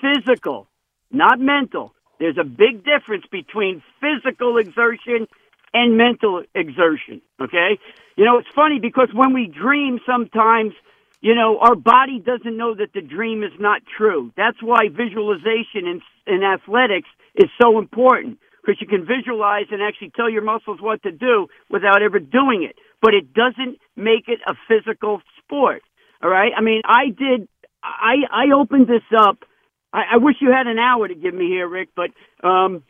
[0.00, 0.66] physical,
[1.12, 1.94] not mental.
[2.18, 5.26] There's a big difference between physical exertion
[5.72, 7.20] and mental exertion.
[7.40, 7.78] Okay?
[8.16, 10.72] You know, it's funny because when we dream sometimes,
[11.20, 14.32] you know, our body doesn't know that the dream is not true.
[14.36, 20.10] That's why visualization in, in athletics is so important because you can visualize and actually
[20.14, 22.76] tell your muscles what to do without ever doing it.
[23.00, 25.82] But it doesn't make it a physical sport.
[26.22, 26.52] All right?
[26.56, 27.48] I mean, I did,
[27.82, 29.44] I, I opened this up.
[29.92, 32.10] I, I wish you had an hour to give me here, Rick, but,
[32.46, 32.82] um,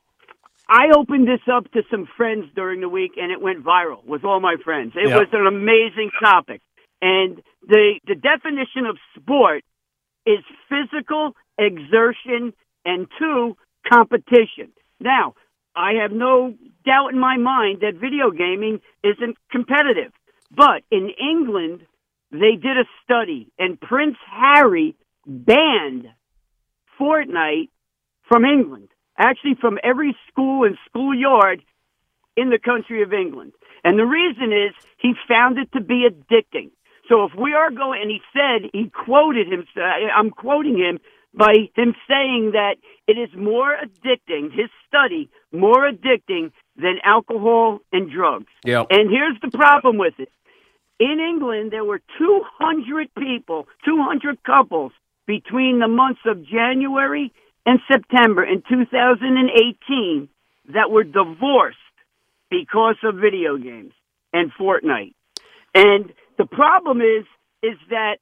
[0.69, 4.25] I opened this up to some friends during the week and it went viral with
[4.25, 4.93] all my friends.
[4.97, 5.17] It Yeah.
[5.19, 6.61] was an amazing topic.
[7.01, 9.65] And the the definition of sport
[10.27, 12.53] is physical exertion
[12.85, 13.57] and two
[13.91, 14.73] competition.
[15.01, 15.35] Now,
[15.75, 20.13] I have no doubt in my mind that video gaming isn't competitive.
[20.51, 21.87] But in England,
[22.31, 26.09] they did a study and Prince Harry banned
[26.99, 27.69] Fortnite
[28.29, 31.63] from England, actually from every school and schoolyard
[32.37, 33.53] in the country of England.
[33.85, 36.71] And the reason is he found it to be addicting.
[37.09, 39.67] So if we are going, and he said, he quoted him,
[40.15, 41.01] I'm quoting him
[41.35, 48.11] by him saying that it is more addicting, his study, more addicting than alcohol and
[48.11, 48.47] drugs.
[48.65, 48.85] Yeah.
[48.91, 50.31] And here's the problem with it.
[51.01, 54.93] In England, there were 200 people, 200 couples
[55.29, 57.31] between the months of January
[57.67, 60.29] and September in 2018
[60.73, 61.77] that were divorced
[62.51, 63.93] because of video games
[64.33, 65.13] and Fortnite.
[65.75, 67.27] And the problem is,
[67.63, 68.17] is that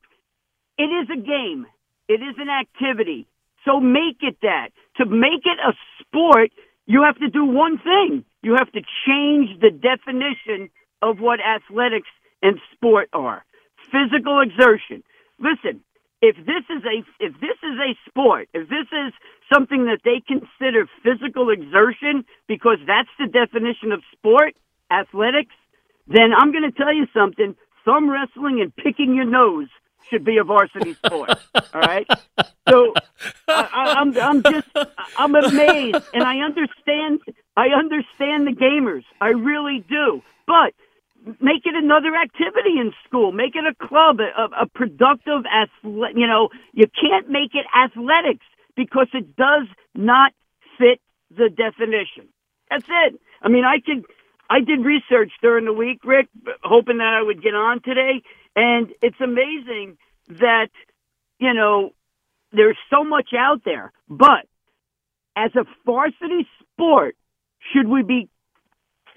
[0.78, 1.66] it is a game.
[2.08, 3.28] It is an activity.
[3.64, 4.70] So make it that.
[4.96, 6.50] To make it a sport,
[6.86, 8.24] you have to do one thing.
[8.42, 10.70] You have to change the definition
[11.02, 12.08] of what athletics
[12.42, 13.44] and sport are.
[13.92, 15.04] Physical exertion.
[15.38, 15.82] Listen,
[16.22, 19.12] if this is a if this is a sport, if this is
[19.52, 24.54] something that they consider physical exertion because that's the definition of sport,
[24.90, 25.54] athletics,
[26.06, 27.54] then I'm going to tell you something.
[27.84, 29.68] Thumb wrestling and picking your nose
[30.10, 31.30] should be a varsity sport.
[31.54, 32.08] all right.
[32.68, 32.94] So
[33.48, 34.68] I, I, I'm I'm just
[35.18, 37.20] I'm amazed, and I understand
[37.56, 39.04] I understand the gamers.
[39.20, 40.22] I really do.
[40.46, 40.74] But
[41.40, 43.32] make it another activity in school.
[43.32, 46.16] Make it a club, a, a productive athlete.
[46.16, 50.32] You know, you can't make it athletics because it does not
[50.78, 52.28] fit the definition.
[52.70, 53.20] That's it.
[53.42, 54.04] I mean, I could.
[54.48, 56.28] I did research during the week, Rick,
[56.62, 58.22] hoping that I would get on today,
[58.54, 60.68] and it's amazing that
[61.40, 61.90] you know
[62.52, 63.92] there's so much out there.
[64.08, 64.46] But
[65.36, 67.16] as a varsity sport,
[67.72, 68.28] should we be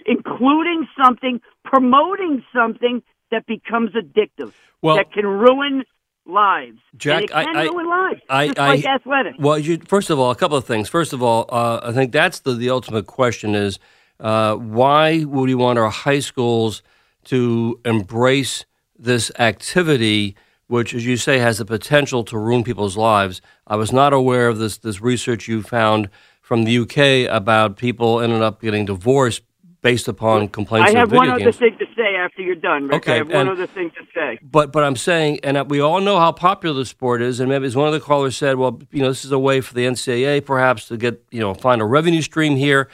[0.05, 5.83] including something, promoting something that becomes addictive, Well- that can ruin
[6.25, 6.79] lives?
[6.97, 9.38] Jack, and it can I- I- ruin lives, I- I- like athletics.
[9.39, 10.89] Well, you, first of all, a couple of things.
[10.89, 13.79] First of all, uh, I think that's the, the ultimate question is
[14.19, 16.83] uh, why would we want our high schools
[17.25, 18.65] to embrace
[18.97, 20.35] this activity,
[20.67, 23.41] which, as you say, has the potential to ruin people's lives?
[23.65, 26.09] I was not aware of this, this research you found
[26.41, 29.43] from the UK about people ended up getting divorced
[29.81, 31.57] based upon complaints I have one other games.
[31.57, 32.97] thing to say after you're done, Rick.
[32.97, 34.39] Okay, I have one and- other thing to say.
[34.41, 37.65] But but I'm saying, and we all know how popular the sport is, and maybe
[37.65, 39.85] as one of the callers said, well, you know, this is a way for the
[39.85, 42.89] NCAA perhaps to get you know find a revenue stream here.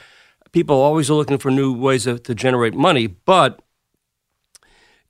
[0.52, 3.60] People always are looking for new ways of, to generate money, but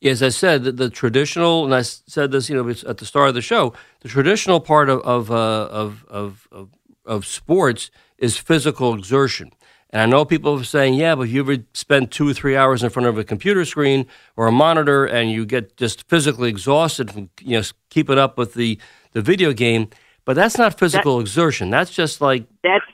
[0.03, 3.29] as I said, the, the traditional, and I said this, you know, at the start
[3.29, 5.35] of the show, the traditional part of of, uh,
[5.71, 6.71] of, of, of
[7.05, 9.53] of sports is physical exertion.
[9.91, 12.57] And I know people are saying, yeah, but if you ever spend two or three
[12.57, 16.49] hours in front of a computer screen or a monitor and you get just physically
[16.49, 18.79] exhausted from you know keeping up with the,
[19.13, 19.89] the video game,
[20.25, 21.71] but that's not physical exertion.
[21.71, 22.85] That's just like That's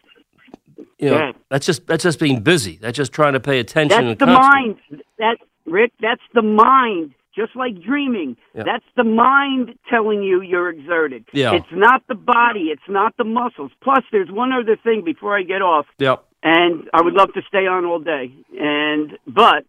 [0.98, 1.32] you know, Yeah.
[1.48, 2.76] that's just that's just being busy.
[2.80, 4.08] That's just trying to pay attention.
[4.08, 4.76] That's the mind.
[5.18, 7.14] That Rick, that's the mind.
[7.34, 8.64] Just like dreaming, Yeah.
[8.64, 11.24] that's the mind telling you you're exerted.
[11.32, 11.54] Yeah.
[11.54, 12.64] It's not the body.
[12.64, 13.70] It's not the muscles.
[13.82, 16.22] Plus, there's one other thing before I get off, Yep.
[16.42, 18.32] And I would love to stay on all day.
[18.58, 19.64] And but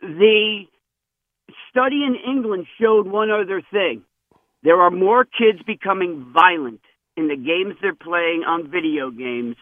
[0.00, 0.64] the
[1.70, 4.02] study in England showed one other thing.
[4.62, 6.80] There are more kids becoming violent
[7.16, 9.56] in the games they're playing on video games.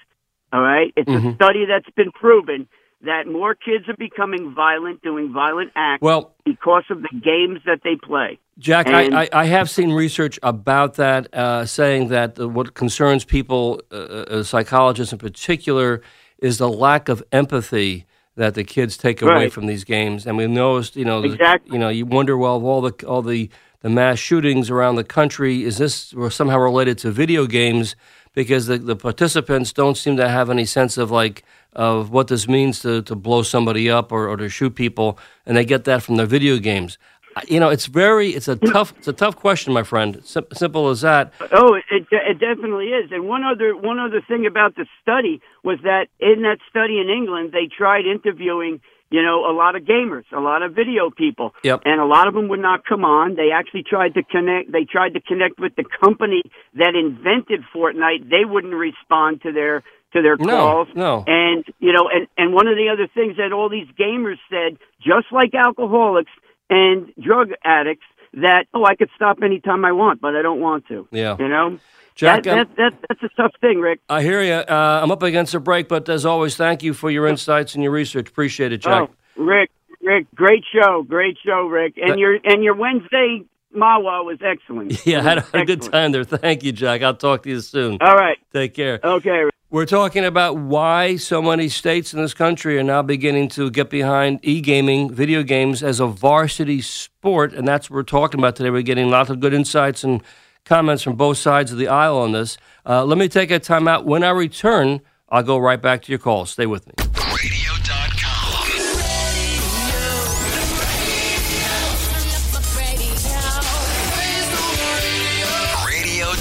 [0.52, 0.92] All right?
[0.96, 1.32] It's Mhm.
[1.32, 2.68] a study that's been proven
[3.02, 7.82] that more kids are becoming violent, doing violent acts Well, because of the games that
[7.84, 8.38] they play.
[8.58, 13.80] Jack, I, I, I have seen research about that, uh, saying that what concerns people,
[13.92, 16.02] uh, uh, psychologists in particular,
[16.40, 19.52] is the lack of empathy that the kids take away Right.
[19.52, 20.26] from these games.
[20.26, 23.22] And we noticed, you know, the- you know, you wonder, well, of all the all
[23.22, 27.94] the the mass shootings around the country, is this somehow related to video games?
[28.34, 32.48] Because the, the participants don't seem to have any sense of like of what this
[32.48, 36.02] means to, to blow somebody up or, or to shoot people, and they get that
[36.02, 36.98] from their video games.
[37.46, 40.20] You know, it's very, it's a tough, it's a tough question, my friend.
[40.24, 41.32] Sim- simple as that.
[41.52, 43.10] Oh, it, it it definitely is.
[43.12, 47.08] And one other one other thing about the study was that in that study in
[47.08, 51.54] England, they tried interviewing, you know, a lot of gamers, a lot of video people,
[51.62, 51.82] Yep.
[51.84, 53.36] and a lot of them would not come on.
[53.36, 54.72] They actually tried to connect.
[54.72, 56.42] They tried to connect with the company
[56.74, 58.28] that invented Fortnite.
[58.30, 59.82] They wouldn't respond to their
[60.14, 60.88] to their No, calls.
[60.94, 61.24] no.
[61.26, 64.78] And you know, and and one of the other things that all these gamers said,
[65.02, 66.30] just like alcoholics
[66.70, 68.04] and drug addicts,
[68.34, 71.08] that oh, I could stop anytime I want, but I don't want to.
[71.10, 71.36] Yeah.
[71.38, 71.78] You know,
[72.14, 74.00] Jack, that, that, that, that's a tough thing, Rick.
[74.08, 74.52] I hear you.
[74.52, 77.82] Uh, I'm up against a break, but as always, thank you for your insights and
[77.82, 78.28] your research.
[78.28, 79.08] Appreciate it, Jack.
[79.08, 79.70] Oh, Rick,
[80.02, 85.00] Rick, great show, great show, Rick, and That- your and your Wednesday Mahwah was excellent.
[85.06, 86.24] Yeah, I had a good time there.
[86.24, 87.02] Thank you, Jack.
[87.02, 87.98] I'll talk to you soon.
[88.00, 88.98] All right, Take care.
[89.02, 89.44] okay.
[89.70, 89.74] Rick.
[89.74, 93.90] We're talking about why so many states in this country are now beginning to get
[93.90, 97.52] behind e gaming, video games, as a varsity sport.
[97.52, 98.70] And that's what we're talking about today.
[98.70, 100.22] We're getting lots of good insights and
[100.64, 102.56] comments from both sides of the aisle on this.
[102.86, 104.06] Uh, let me take a time out.
[104.06, 106.46] When I return, I'll go right back to your call.
[106.46, 106.94] Stay with me.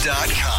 [0.07, 0.56] Radio.com.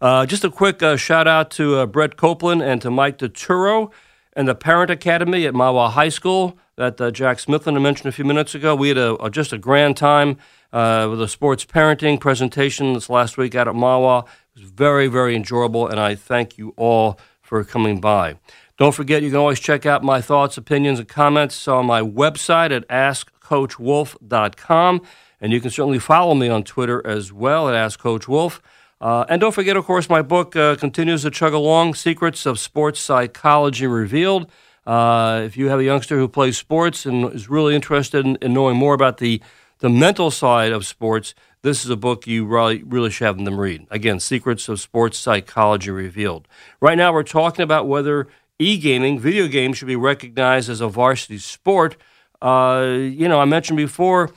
[0.00, 3.92] Uh, just a quick uh, shout out to uh, Brett Copeland and to Mike DeTuro
[4.32, 8.24] and the Parent Academy at Mahwah High School that uh, Jack Smithland mentioned a few
[8.24, 8.74] minutes ago.
[8.74, 10.38] We had a, a- just a grand time
[10.72, 14.24] uh, with a sports parenting presentation this last week out at Mahwah.
[14.56, 18.36] It was very, very enjoyable, and I thank you all for coming by.
[18.78, 22.70] Don't forget, you can always check out my thoughts, opinions, and comments on my website
[22.74, 25.02] at AskCoachWolff.com.
[25.42, 28.60] And you can certainly follow me on Twitter as well at AskCoachWolff.
[29.00, 32.58] Uh, and don't forget, of course, my book uh, continues to chug along Secrets of
[32.58, 34.50] Sports Psychology Revealed.
[34.86, 38.52] Uh, if you have a youngster who plays sports and is really interested in, in
[38.52, 39.40] knowing more about the,
[39.78, 43.58] the mental side of sports, this is a book you really, really should have them
[43.58, 43.86] read.
[43.90, 46.46] Again, Secrets of Sports Psychology Revealed.
[46.80, 48.26] Right now, we're talking about whether
[48.58, 51.96] e gaming, video games, should be recognized as a varsity sport.
[52.42, 54.30] Uh, you know, I mentioned before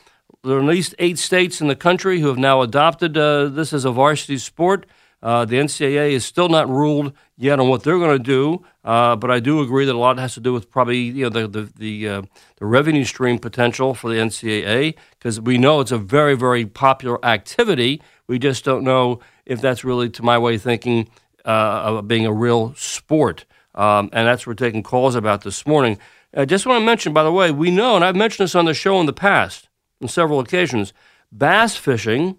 [0.43, 3.71] there are at least eight states in the country who have now adopted uh, this
[3.71, 4.85] as a varsity sport.
[5.21, 9.15] Uh, the NCAA is still not ruled yet on what they're going to do, uh,
[9.15, 11.47] but I do agree that a lot has to do with probably you know the
[11.47, 12.21] the the, uh,
[12.57, 17.23] the revenue stream potential for the NCAA because we know it's a very very popular
[17.25, 18.01] activity.
[18.27, 21.09] We just don't know if that's really, to my way of thinking,
[21.45, 25.65] uh, of being a real sport, um, and that's what we're taking calls about this
[25.65, 25.99] morning.
[26.35, 28.65] I just want to mention, by the way, we know, and I've mentioned this on
[28.65, 29.69] the show in the past
[30.01, 30.93] on several occasions,
[31.31, 32.37] bass fishing,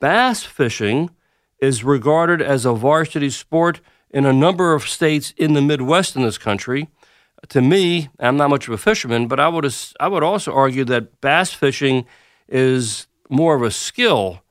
[0.00, 1.10] bass fishing
[1.60, 6.22] is regarded as a varsity sport in a number of states in the Midwest in
[6.22, 6.88] this country.
[7.48, 10.84] To me, I'm not much of a fisherman, but I would I would also argue
[10.84, 12.06] that bass fishing
[12.48, 14.42] is more of a skill.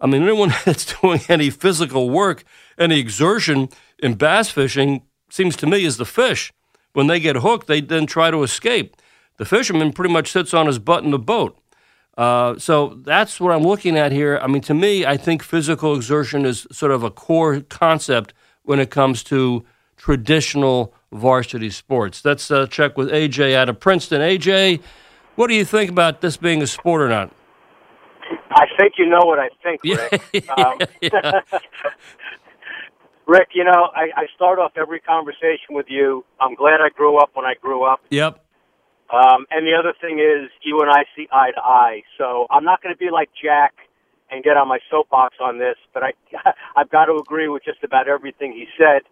[0.00, 2.44] I mean, anyone that's doing any physical work,
[2.78, 6.52] any exertion in bass fishing, seems to me is the fish.
[6.92, 8.96] When they get hooked, they then try to escape.
[9.36, 11.58] The fisherman pretty much sits on his butt in the boat.
[12.16, 14.38] Uh, so that's what I'm looking at here.
[14.42, 18.78] I mean, to me, I think physical exertion is sort of a core concept when
[18.78, 19.64] it comes to
[19.96, 22.24] traditional varsity sports.
[22.24, 24.20] Let's uh, check with AJ out of Princeton.
[24.20, 24.80] AJ,
[25.36, 27.32] what do you think about this being a sport or not?
[28.50, 30.48] I think you know what I think, Rick.
[30.58, 30.78] um,
[33.26, 36.24] Rick, you know, I, I start off every conversation with you.
[36.40, 38.00] I'm glad I grew up when I grew up.
[38.10, 38.41] Yep.
[39.12, 42.02] Um, and the other thing is, you and I see eye to eye.
[42.16, 43.74] So I'm not going to be like Jack
[44.30, 46.12] and get on my soapbox on this, but I,
[46.76, 49.02] I've got to agree with just about everything he said.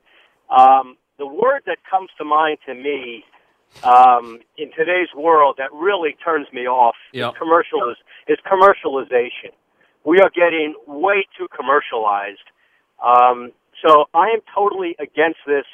[0.48, 3.24] Um, the word that comes to mind to me
[3.84, 7.32] um, in today's world that really turns me off Yep.
[7.32, 7.94] is commercial
[8.26, 9.52] is commercialization.
[10.04, 12.48] We are getting way too commercialized.
[13.04, 13.52] Um,
[13.84, 15.64] so I am totally against this.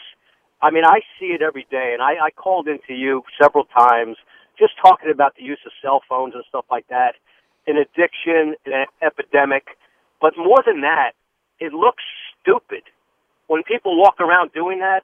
[0.62, 4.16] I mean, I see it every day, and I, I called into you several times
[4.58, 7.14] just talking about the use of cell phones and stuff like that,
[7.66, 9.76] an addiction, an epidemic.
[10.20, 11.12] But more than that,
[11.60, 12.02] it looks
[12.40, 12.82] stupid
[13.48, 15.02] when people walk around doing that.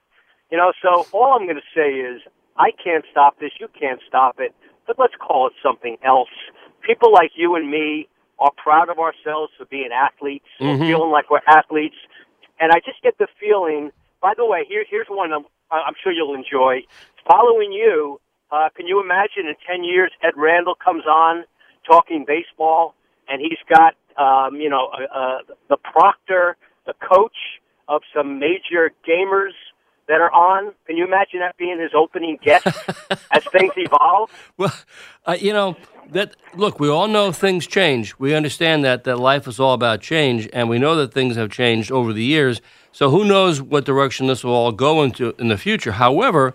[0.49, 2.21] You know, so all I'm going to say is
[2.57, 3.51] I can't stop this.
[3.59, 4.53] You can't stop it.
[4.87, 6.29] But let's call it something else.
[6.81, 8.07] People like you and me
[8.39, 10.79] are proud of ourselves for being athletes, Mhm.
[10.79, 11.95] feeling like we're athletes.
[12.59, 13.91] And I just get the feeling.
[14.23, 16.87] By the way, here, here's one I'm, I'm sure you'll enjoy.
[17.27, 18.21] Following you,
[18.53, 21.43] uh, can you imagine in 10 years Ed Randall comes on
[21.85, 22.95] talking baseball
[23.27, 26.55] and he's got, um, you know, uh, uh, the proctor,
[26.85, 27.35] the coach
[27.89, 29.51] of some major gamers
[30.07, 30.73] that are on.
[30.87, 32.65] Can you imagine that being his opening guest
[33.31, 34.29] as things evolve?
[34.57, 34.73] Well,
[35.25, 35.75] uh, you know
[36.11, 36.35] that.
[36.55, 38.17] Look, we all know things change.
[38.19, 41.49] We understand that that life is all about change, and we know that things have
[41.49, 42.61] changed over the years.
[42.93, 45.93] So who knows what direction this will all go into in the future?
[45.93, 46.53] However,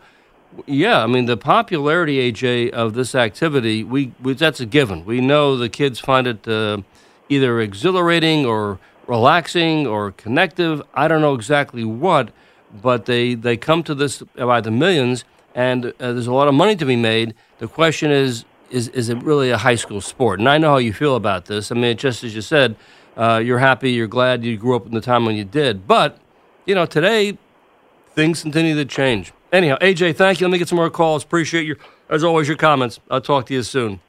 [0.66, 5.04] yeah, I mean the popularity, AJ, of this activity, we, we that's a given.
[5.04, 6.78] We know the kids find it uh,
[7.28, 10.80] either exhilarating or relaxing or connective.
[10.94, 12.30] I don't know exactly what,
[12.72, 15.24] but they they come to this by the millions,
[15.56, 17.34] and uh, there's a lot of money to be made.
[17.58, 20.38] The question is, is is it really a high school sport?
[20.38, 21.72] And I know how you feel about this.
[21.72, 22.76] I mean, just as you said,
[23.16, 26.20] uh, you're happy, you're glad you grew up in the time when you did, but
[26.68, 27.36] you know today
[28.14, 29.32] things continue to change.
[29.52, 30.46] Anyhow, AJ, thank you.
[30.46, 31.24] Let me get some more calls.
[31.24, 31.78] Appreciate your,
[32.10, 33.00] as always, your comments.
[33.10, 34.00] I'll talk to you soon.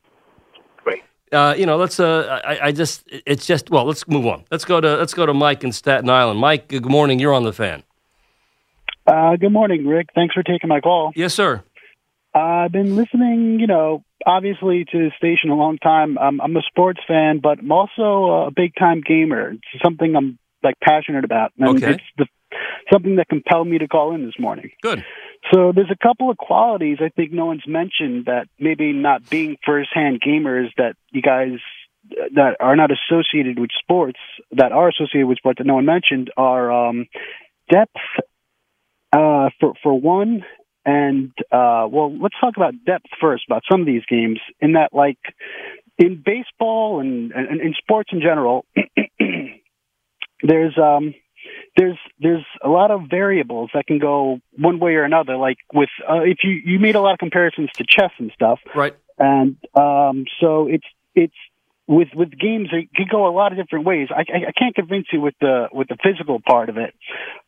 [0.84, 1.02] Great.
[1.32, 2.00] Uh, you know, let's.
[2.00, 3.04] Uh, I, I just.
[3.08, 3.70] It's just.
[3.70, 4.44] Well, let's move on.
[4.52, 4.98] Let's go to.
[4.98, 6.40] Let's go to Mike in Staten Island.
[6.40, 7.20] Mike, good morning.
[7.20, 7.84] You're on the fan.
[9.08, 10.10] Uh, good morning, Rick.
[10.14, 11.14] Thanks for taking my call.
[11.16, 11.64] Yes, sir.
[12.36, 16.18] Uh, I've been listening, you know, obviously to the station a long time.
[16.20, 19.54] I'm, I'm a sports fan, but I'm also a big time gamer.
[19.54, 21.54] It's something I'm like passionate about.
[21.58, 21.94] And Okay.
[21.94, 22.28] It's the,
[22.92, 24.72] something that compelled me to call in this morning.
[24.82, 25.04] Good.
[25.54, 29.58] So there's a couple of qualities I think no one's mentioned that maybe not being
[29.66, 31.60] firsthand gamers that you guys
[32.36, 34.20] that are not associated with sports
[34.52, 37.08] that are associated with sports that no one mentioned are um,
[37.70, 37.96] depth
[39.12, 40.46] uh, for for one,
[40.86, 44.40] and uh, well, let's talk about depth first about some of these games.
[44.60, 45.20] In that, like
[45.98, 48.66] in baseball and, and in sports in general,
[50.44, 51.14] there's um
[51.76, 55.38] there's there's a lot of variables that can go one way or another.
[55.38, 58.60] Like with uh, if you you made a lot of comparisons to chess and stuff,
[58.76, 58.96] Right.
[59.18, 61.34] and um, so it's it's
[61.88, 64.10] with with games it could go a lot of different ways.
[64.12, 66.94] I, I I can't convince you with the with the physical part of it,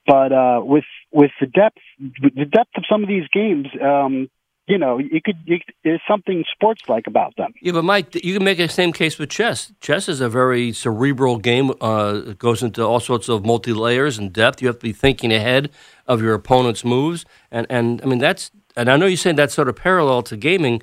[0.05, 1.77] but uh, with with the depth
[2.21, 4.29] with the depth of some of these games, um,
[4.71, 7.53] you know, you could you, there's something sports like about them.
[7.61, 9.73] Yeah, but Mike, you can make the same case with chess.
[9.81, 11.73] Chess is a very cerebral game.
[11.81, 14.61] Uh, it goes into all sorts of multi layers and depth.
[14.61, 15.71] You have to be thinking ahead
[16.07, 18.49] of your opponent's moves, and and I mean that's.
[18.77, 20.81] And I know you're saying that's sort of parallel to gaming.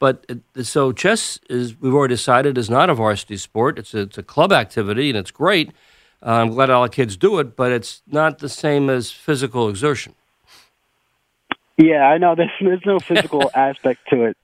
[0.00, 0.26] But
[0.62, 3.78] so chess is we've already decided is not a varsity sport.
[3.78, 5.70] It's a, it's a club activity and it's great.
[6.20, 9.68] Uh, I'm glad all the kids do it, but it's not the same as physical
[9.68, 10.14] exertion.
[11.78, 12.34] Yeah, I know.
[12.36, 14.36] There's there's no physical aspect to it.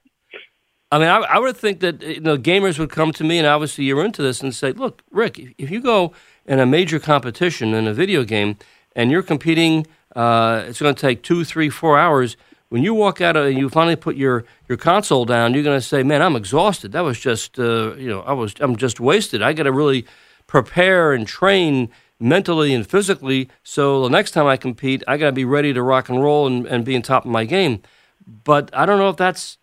[0.91, 3.47] I mean, I, I, would think that you know gamers would come to me, and
[3.47, 6.12] obviously you're into this, and say, "Look, Rick, if you go
[6.47, 8.57] in a major competition in a video game
[8.95, 12.37] and you're competing, uh, it's going to take two, three, four hours.
[12.68, 15.87] When you walk out and you finally put your, your console down, you're going to
[15.87, 16.93] say, "Man, I'm exhausted.
[16.93, 19.43] That was just uh, you know, I was I'm just wasted.
[19.43, 20.07] I got to really
[20.47, 23.48] prepare and train." Mentally and physically.
[23.62, 26.46] So the next time I compete, I got to be ready to rock and roll
[26.46, 27.82] and, and be on top of my game.
[28.26, 29.58] But I don't know if that's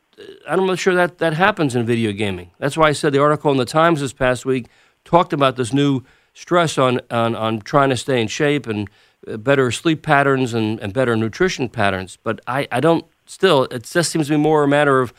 [0.47, 2.52] I'm not sure that that happens in video gaming.
[2.60, 4.68] That's why I said the article in the Times this past week
[5.04, 8.89] talked about this new stress on on, on trying to stay in shape and
[9.28, 12.18] uh, better sleep patterns and, and better nutrition patterns.
[12.24, 15.14] But I, I don't still it just seems to be more a matter of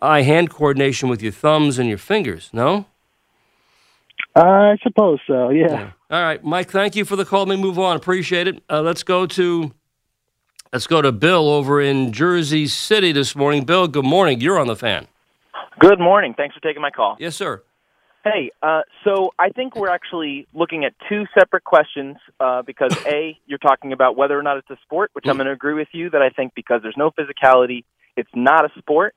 [0.00, 2.50] eye hand coordination with your thumbs and your fingers.
[2.52, 2.86] No.
[4.34, 5.50] I suppose so.
[5.50, 5.70] Yeah.
[5.70, 5.90] yeah.
[6.10, 6.70] All right, Mike.
[6.70, 7.44] Thank you for the call.
[7.44, 7.96] Let me move on.
[7.96, 8.62] Appreciate it.
[8.70, 9.72] Uh, let's go to
[10.72, 13.64] Let's go to Bill over in Jersey City this morning.
[13.64, 14.42] Bill, good morning.
[14.42, 15.06] You're on the fan.
[15.78, 16.34] Good morning.
[16.36, 17.16] Thanks for taking my call.
[17.18, 17.62] Yes, sir.
[18.22, 23.38] Hey, uh, so I think we're actually looking at two separate questions uh, because A,
[23.46, 25.38] you're talking about whether or not it's a sport, which I'm mm.
[25.38, 27.84] going to agree with you that I think because there's no physicality,
[28.14, 29.14] it's not a sport.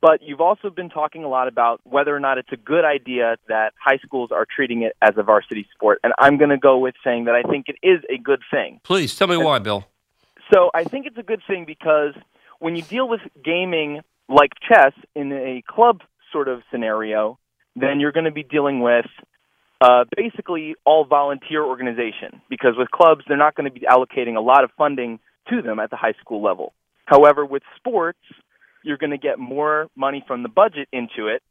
[0.00, 3.36] But you've also been talking a lot about whether or not it's a good idea
[3.48, 6.00] that high schools are treating it as a varsity sport.
[6.04, 8.80] And I'm going to go with saying that I think it is a good thing.
[8.84, 9.86] Please tell me why, Bill.
[10.52, 12.14] So I think it's a good thing because
[12.60, 17.38] when you deal with gaming like chess in a club sort of scenario,
[17.74, 19.06] then you're going to be dealing with
[19.80, 24.40] uh, basically all volunteer organization because with clubs they're not going to be allocating a
[24.40, 25.18] lot of funding
[25.48, 26.72] to them at the high school level.
[27.04, 28.18] However, with sports,
[28.86, 31.42] you're going to get more money from the budget into it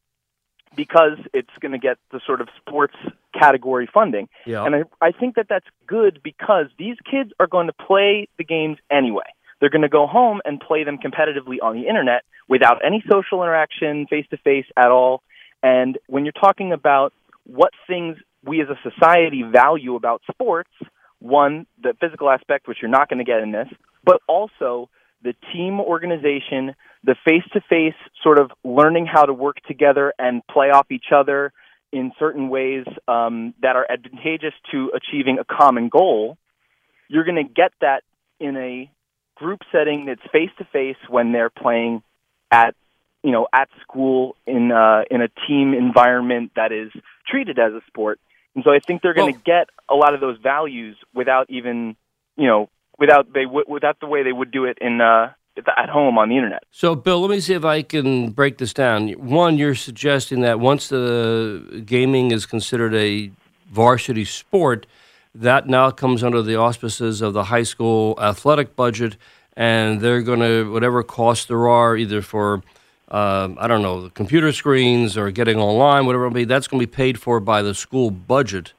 [0.75, 2.95] because it's going to get the sort of sports
[3.37, 4.27] category funding.
[4.45, 4.65] Yeah.
[4.65, 8.43] And I, I think that that's good because these kids are going to play the
[8.43, 9.25] games anyway.
[9.59, 13.43] They're going to go home and play them competitively on the internet without any social
[13.43, 15.21] interaction, face to face at all.
[15.63, 17.13] And when you're talking about
[17.45, 20.71] what things we as a society value about sports,
[21.19, 23.67] one, the physical aspect, which you're not going to get in this,
[24.03, 24.89] but also
[25.23, 26.75] the team organization,
[27.05, 27.93] the face to face
[28.23, 31.53] sort of learning how to work together and play off each other
[31.91, 36.37] in certain ways um, that are advantageous to achieving a common goal,
[37.07, 38.03] you're going to get that
[38.39, 38.89] in a
[39.35, 42.01] group setting that's face to face when they're playing
[42.51, 42.75] at
[43.23, 46.91] you know at school in uh, in a team environment that is
[47.27, 48.19] treated as a sport.
[48.55, 51.49] And so I think they're going to well, get a lot of those values without
[51.49, 51.95] even
[52.35, 55.33] you know without they w- without the way they would do it in uh,
[55.77, 56.63] at home on the internet.
[56.71, 59.09] So, Bill, let me see if I can break this down.
[59.11, 63.31] One, you're suggesting that once the gaming is considered a
[63.71, 64.85] varsity sport,
[65.33, 69.17] that now comes under the auspices of the high school athletic budget,
[69.55, 72.61] and they're going to whatever costs there are, either for
[73.09, 76.87] um, I don't know computer screens or getting online, whatever it be, that's going to
[76.87, 78.73] be paid for by the school budget.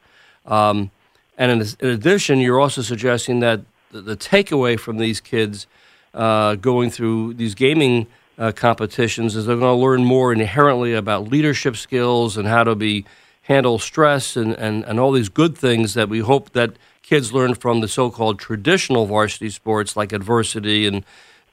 [0.45, 0.91] Um,
[1.39, 3.61] and in, in addition, you're also suggesting that
[3.93, 5.66] the, the takeaway from these kids
[6.15, 8.07] uh, going through these gaming
[8.39, 12.75] uh, competitions is they're going to learn more inherently about leadership skills and how to
[12.75, 13.05] be
[13.43, 17.55] handle stress and, and, and all these good things that we hope that kids learn
[17.55, 21.05] from the so-called traditional varsity sports like adversity and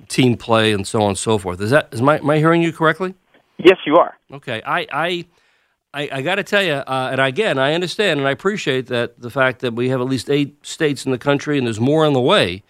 [0.07, 1.61] team play and so on and so forth.
[1.61, 3.13] Is that is my am I hearing you correctly?
[3.57, 4.17] Yes, you are.
[4.31, 5.25] Okay, I I
[5.93, 9.21] I, I got to tell you, uh, and again, I understand and I appreciate that
[9.21, 12.03] the fact that we have at least eight states in the country and there's more
[12.03, 12.63] on the way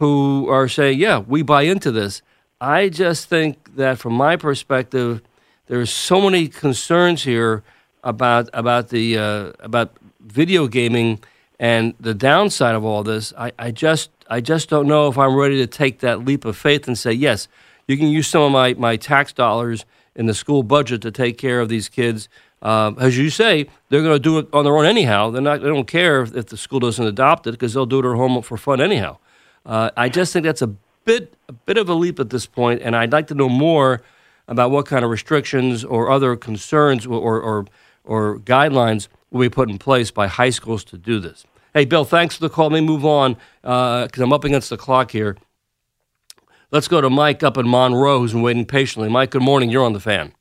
[0.00, 2.22] who are saying, yeah, we buy into this.
[2.60, 5.22] I just think that from my perspective,
[5.66, 7.62] there's so many concerns here
[8.02, 11.22] about about the uh, about video gaming
[11.58, 13.32] and the downside of all this.
[13.38, 16.56] I, I just I just don't know if I'm ready to take that leap of
[16.56, 17.46] faith and say yes,
[17.86, 19.84] you can use some of my, my tax dollars
[20.16, 22.28] in the school budget to take care of these kids
[22.62, 25.30] uh, as you say, they're going to do it on their own anyhow.
[25.30, 25.62] They're not.
[25.62, 28.16] They don't care if, if the school doesn't adopt it because they'll do it at
[28.16, 29.16] home for fun anyhow.
[29.66, 30.68] Uh, I just think that's a
[31.04, 34.02] bit a bit of a leap at this point, and I'd like to know more
[34.48, 37.66] about what kind of restrictions or other concerns or or,
[38.04, 41.44] or guidelines will be put in place by high schools to do this.
[41.72, 42.68] Hey, Bill, thanks for the call.
[42.68, 45.36] Let me move on because uh, I'm up against the clock here.
[46.72, 49.08] Let's go to Mike up in Monroe, who's been waiting patiently.
[49.08, 49.70] Mike, good morning.
[49.70, 50.32] You're on the fan.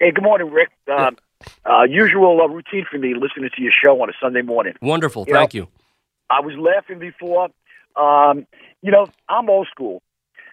[0.00, 0.70] Hey, good morning, Rick.
[0.86, 1.16] Um,
[1.64, 4.74] uh, usual uh, routine for me listening to your show on a Sunday morning.
[4.80, 5.24] Wonderful.
[5.26, 5.68] You Thank know, you.
[6.30, 7.48] I was laughing before.
[7.98, 8.46] Um,
[8.82, 10.02] you know, I'm old school.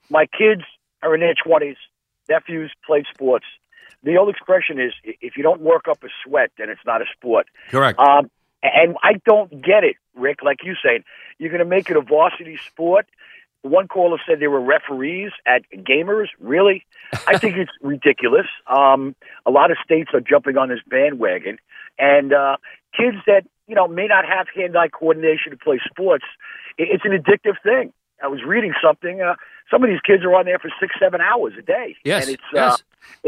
[0.09, 0.63] My kids
[1.01, 1.77] are in their 20s.
[2.27, 3.45] Nephews played sports.
[4.03, 7.05] the old expression is if you don't work up a sweat, then it's not a
[7.15, 7.47] sport.
[7.69, 7.99] Correct.
[7.99, 8.29] Um,
[8.63, 10.39] and I don't get it, Rick.
[10.43, 11.03] Like you said,
[11.37, 13.05] you're going to make it a varsity sport.
[13.61, 16.27] One caller said there were referees at gamers.
[16.39, 16.85] Really?
[17.27, 18.45] I think it's ridiculous.
[18.67, 19.15] Um,
[19.45, 21.57] a lot of states are jumping on this bandwagon,
[21.97, 22.57] and uh,
[22.95, 26.25] kids that you know may not have hand-eye coordination to play sports,
[26.77, 27.91] it's an addictive thing.
[28.23, 29.21] I was reading something.
[29.21, 29.35] Uh,
[29.69, 32.33] some of these kids are on there for six, seven hours a day, Yes, and
[32.35, 32.73] it's yes.
[32.73, 32.77] uh,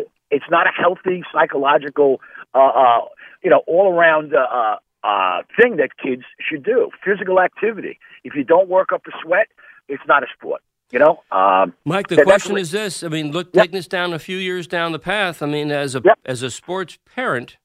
[0.02, 2.22] it, it's not a healthy psychological,
[2.54, 3.00] uh, uh,
[3.44, 4.76] you know, all-around uh, uh,
[5.08, 6.90] uh, thing that kids should do.
[7.04, 8.00] Physical activity.
[8.24, 9.48] If you don't work up a sweat,
[9.88, 10.62] it's not a sport.
[10.92, 13.88] You know, um, Mike, the that- question what- is this: I mean, look, taking this
[13.88, 15.42] down a few years down the path.
[15.44, 17.58] I mean, as a as a sports parent,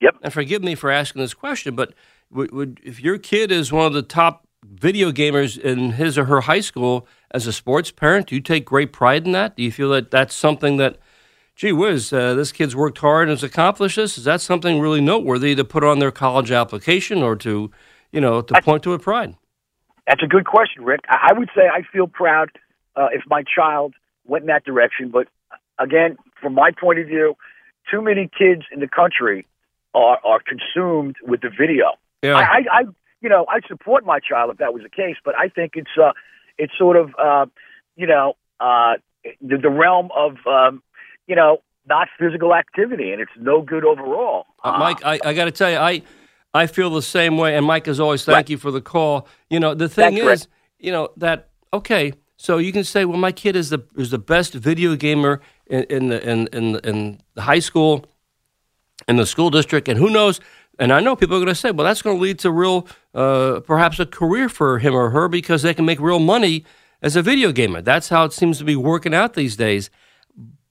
[0.00, 0.16] yep.
[0.22, 1.94] And forgive me for asking this question, but
[2.30, 6.24] would, would if your kid is one of the top video gamers in his or
[6.24, 9.56] her high school, as a sports parent, do you take great pride in that?
[9.56, 10.98] Do you feel that that's something that,
[11.54, 14.16] gee whiz, uh, this kid's worked hard and has accomplished this?
[14.18, 17.70] Is that something really noteworthy to put on their college application or to,
[18.12, 19.36] you know, to point to with pride?
[20.06, 21.00] That's a good question, Rick.
[21.08, 22.50] I I would say I feel proud
[22.94, 23.94] uh, if my child
[24.24, 25.10] went in that direction.
[25.10, 25.28] But
[25.78, 27.36] again, from my point of view,
[27.90, 29.46] too many kids in the country
[29.96, 31.88] are, are consumed with the video.
[32.22, 32.36] Yeah.
[32.36, 32.80] I, I, I,
[33.22, 35.94] you know, I support my child if that was the case, but I think it's
[36.00, 36.12] uh,
[36.58, 37.46] it's sort of, uh,
[37.96, 38.94] you know, uh,
[39.40, 40.82] the, the realm of, um,
[41.26, 44.44] you know, not physical activity, and it's no good overall.
[44.62, 46.02] Uh, Mike, I, I got to tell you, I
[46.52, 47.56] I feel the same way.
[47.56, 49.28] And Mike, as always, thank you for the call.
[49.50, 52.12] You know, the thing Thanks, is, you know that okay.
[52.38, 55.84] So you can say, well, my kid is the is the best video gamer in,
[55.84, 58.04] in the in in in the high school,
[59.08, 60.40] in the school district, and who knows.
[60.78, 62.86] And I know people are going to say, well, that's going to lead to real,
[63.14, 66.64] uh, perhaps a career for him or her because they can make real money
[67.00, 67.80] as a video gamer.
[67.80, 69.90] That's how it seems to be working out these days.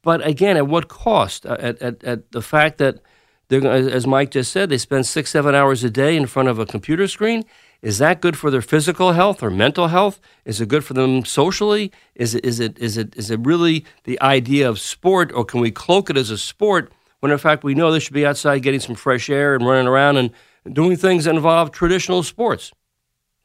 [0.03, 1.45] But again, at what cost?
[1.45, 2.99] Uh, At, at, at the fact that
[3.47, 6.59] they're as Mike just said, they spend six, seven hours a day in front of
[6.59, 7.43] a computer screen.
[7.81, 10.19] Is that good for their physical health or mental health?
[10.45, 11.91] Is it good for them socially?
[12.15, 15.61] Is it is it is it is it really the idea of sport, or can
[15.61, 18.59] we cloak it as a sport when in fact we know they should be outside
[18.59, 20.31] getting some fresh air and running around and
[20.71, 22.71] doing things that involve traditional sports?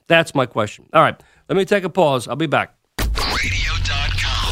[0.07, 0.87] That's my question.
[0.93, 2.29] All right, let me take a pause.
[2.29, 2.75] I'll be back.
[2.99, 4.47] Radio.com.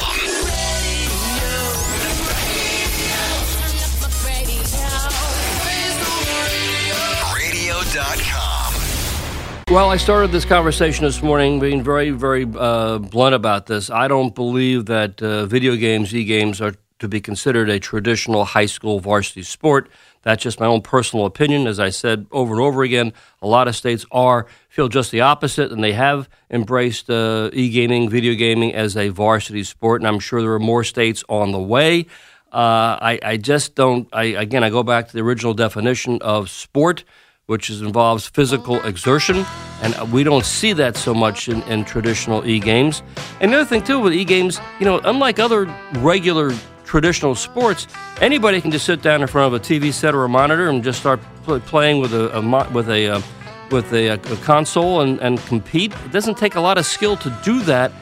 [9.71, 13.91] Well, I started this conversation this morning being very, very uh, blunt about this.
[13.91, 18.45] I don't believe that uh, video games, e games, are to be considered a traditional
[18.45, 19.89] high school varsity sport.
[20.23, 21.67] That's just my own personal opinion.
[21.67, 25.21] As I said over and over again, a lot of states are feel just the
[25.21, 30.01] opposite, and they have embraced uh, e gaming, video gaming as a varsity sport.
[30.01, 32.07] And I'm sure there are more states on the way.
[32.53, 34.09] Uh, I, I just don't.
[34.13, 37.05] I again, I go back to the original definition of sport
[37.49, 39.45] which is, involves physical exertion,
[39.81, 43.03] and we don't see that so much in, in traditional e-games.
[43.41, 46.53] And the other thing too with e-games, you know, unlike other regular
[46.89, 47.87] traditional sports,
[48.21, 50.83] anybody can just sit down in front of a TV set or a monitor and
[50.83, 53.23] just start pl- playing with a, a mo- with a uh,
[53.71, 55.93] with a, a console and, and compete.
[56.07, 57.93] It doesn't take a lot of skill to do that.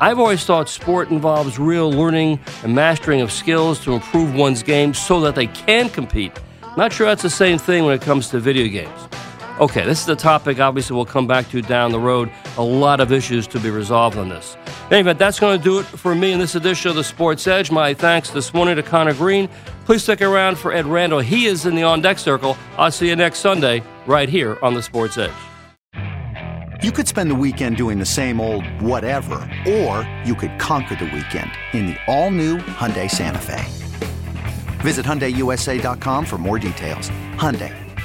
[0.00, 4.94] I've always thought sport involves real learning and mastering of skills to improve one's game
[4.94, 6.32] so that they can compete.
[6.76, 9.08] Not sure that's the same thing when it comes to video games.
[9.60, 12.30] Okay, this is a topic obviously we'll come back to down the road.
[12.56, 14.56] A lot of issues to be resolved on this.
[14.86, 17.04] In any event, that's going to do it for me in this edition of the
[17.04, 17.70] Sports Edge.
[17.70, 19.48] My thanks this morning to Connor Green.
[19.84, 21.20] Please stick around for Ed Randall.
[21.20, 22.56] He is in the on deck circle.
[22.78, 25.30] I'll see you next Sunday right here on the Sports Edge.
[26.82, 31.04] You could spend the weekend doing the same old whatever, or you could conquer the
[31.04, 33.64] weekend in the all-new Hyundai Santa Fe.
[34.80, 37.10] Visit HyundaiUSA.com for more details.
[37.36, 37.72] Hyundai,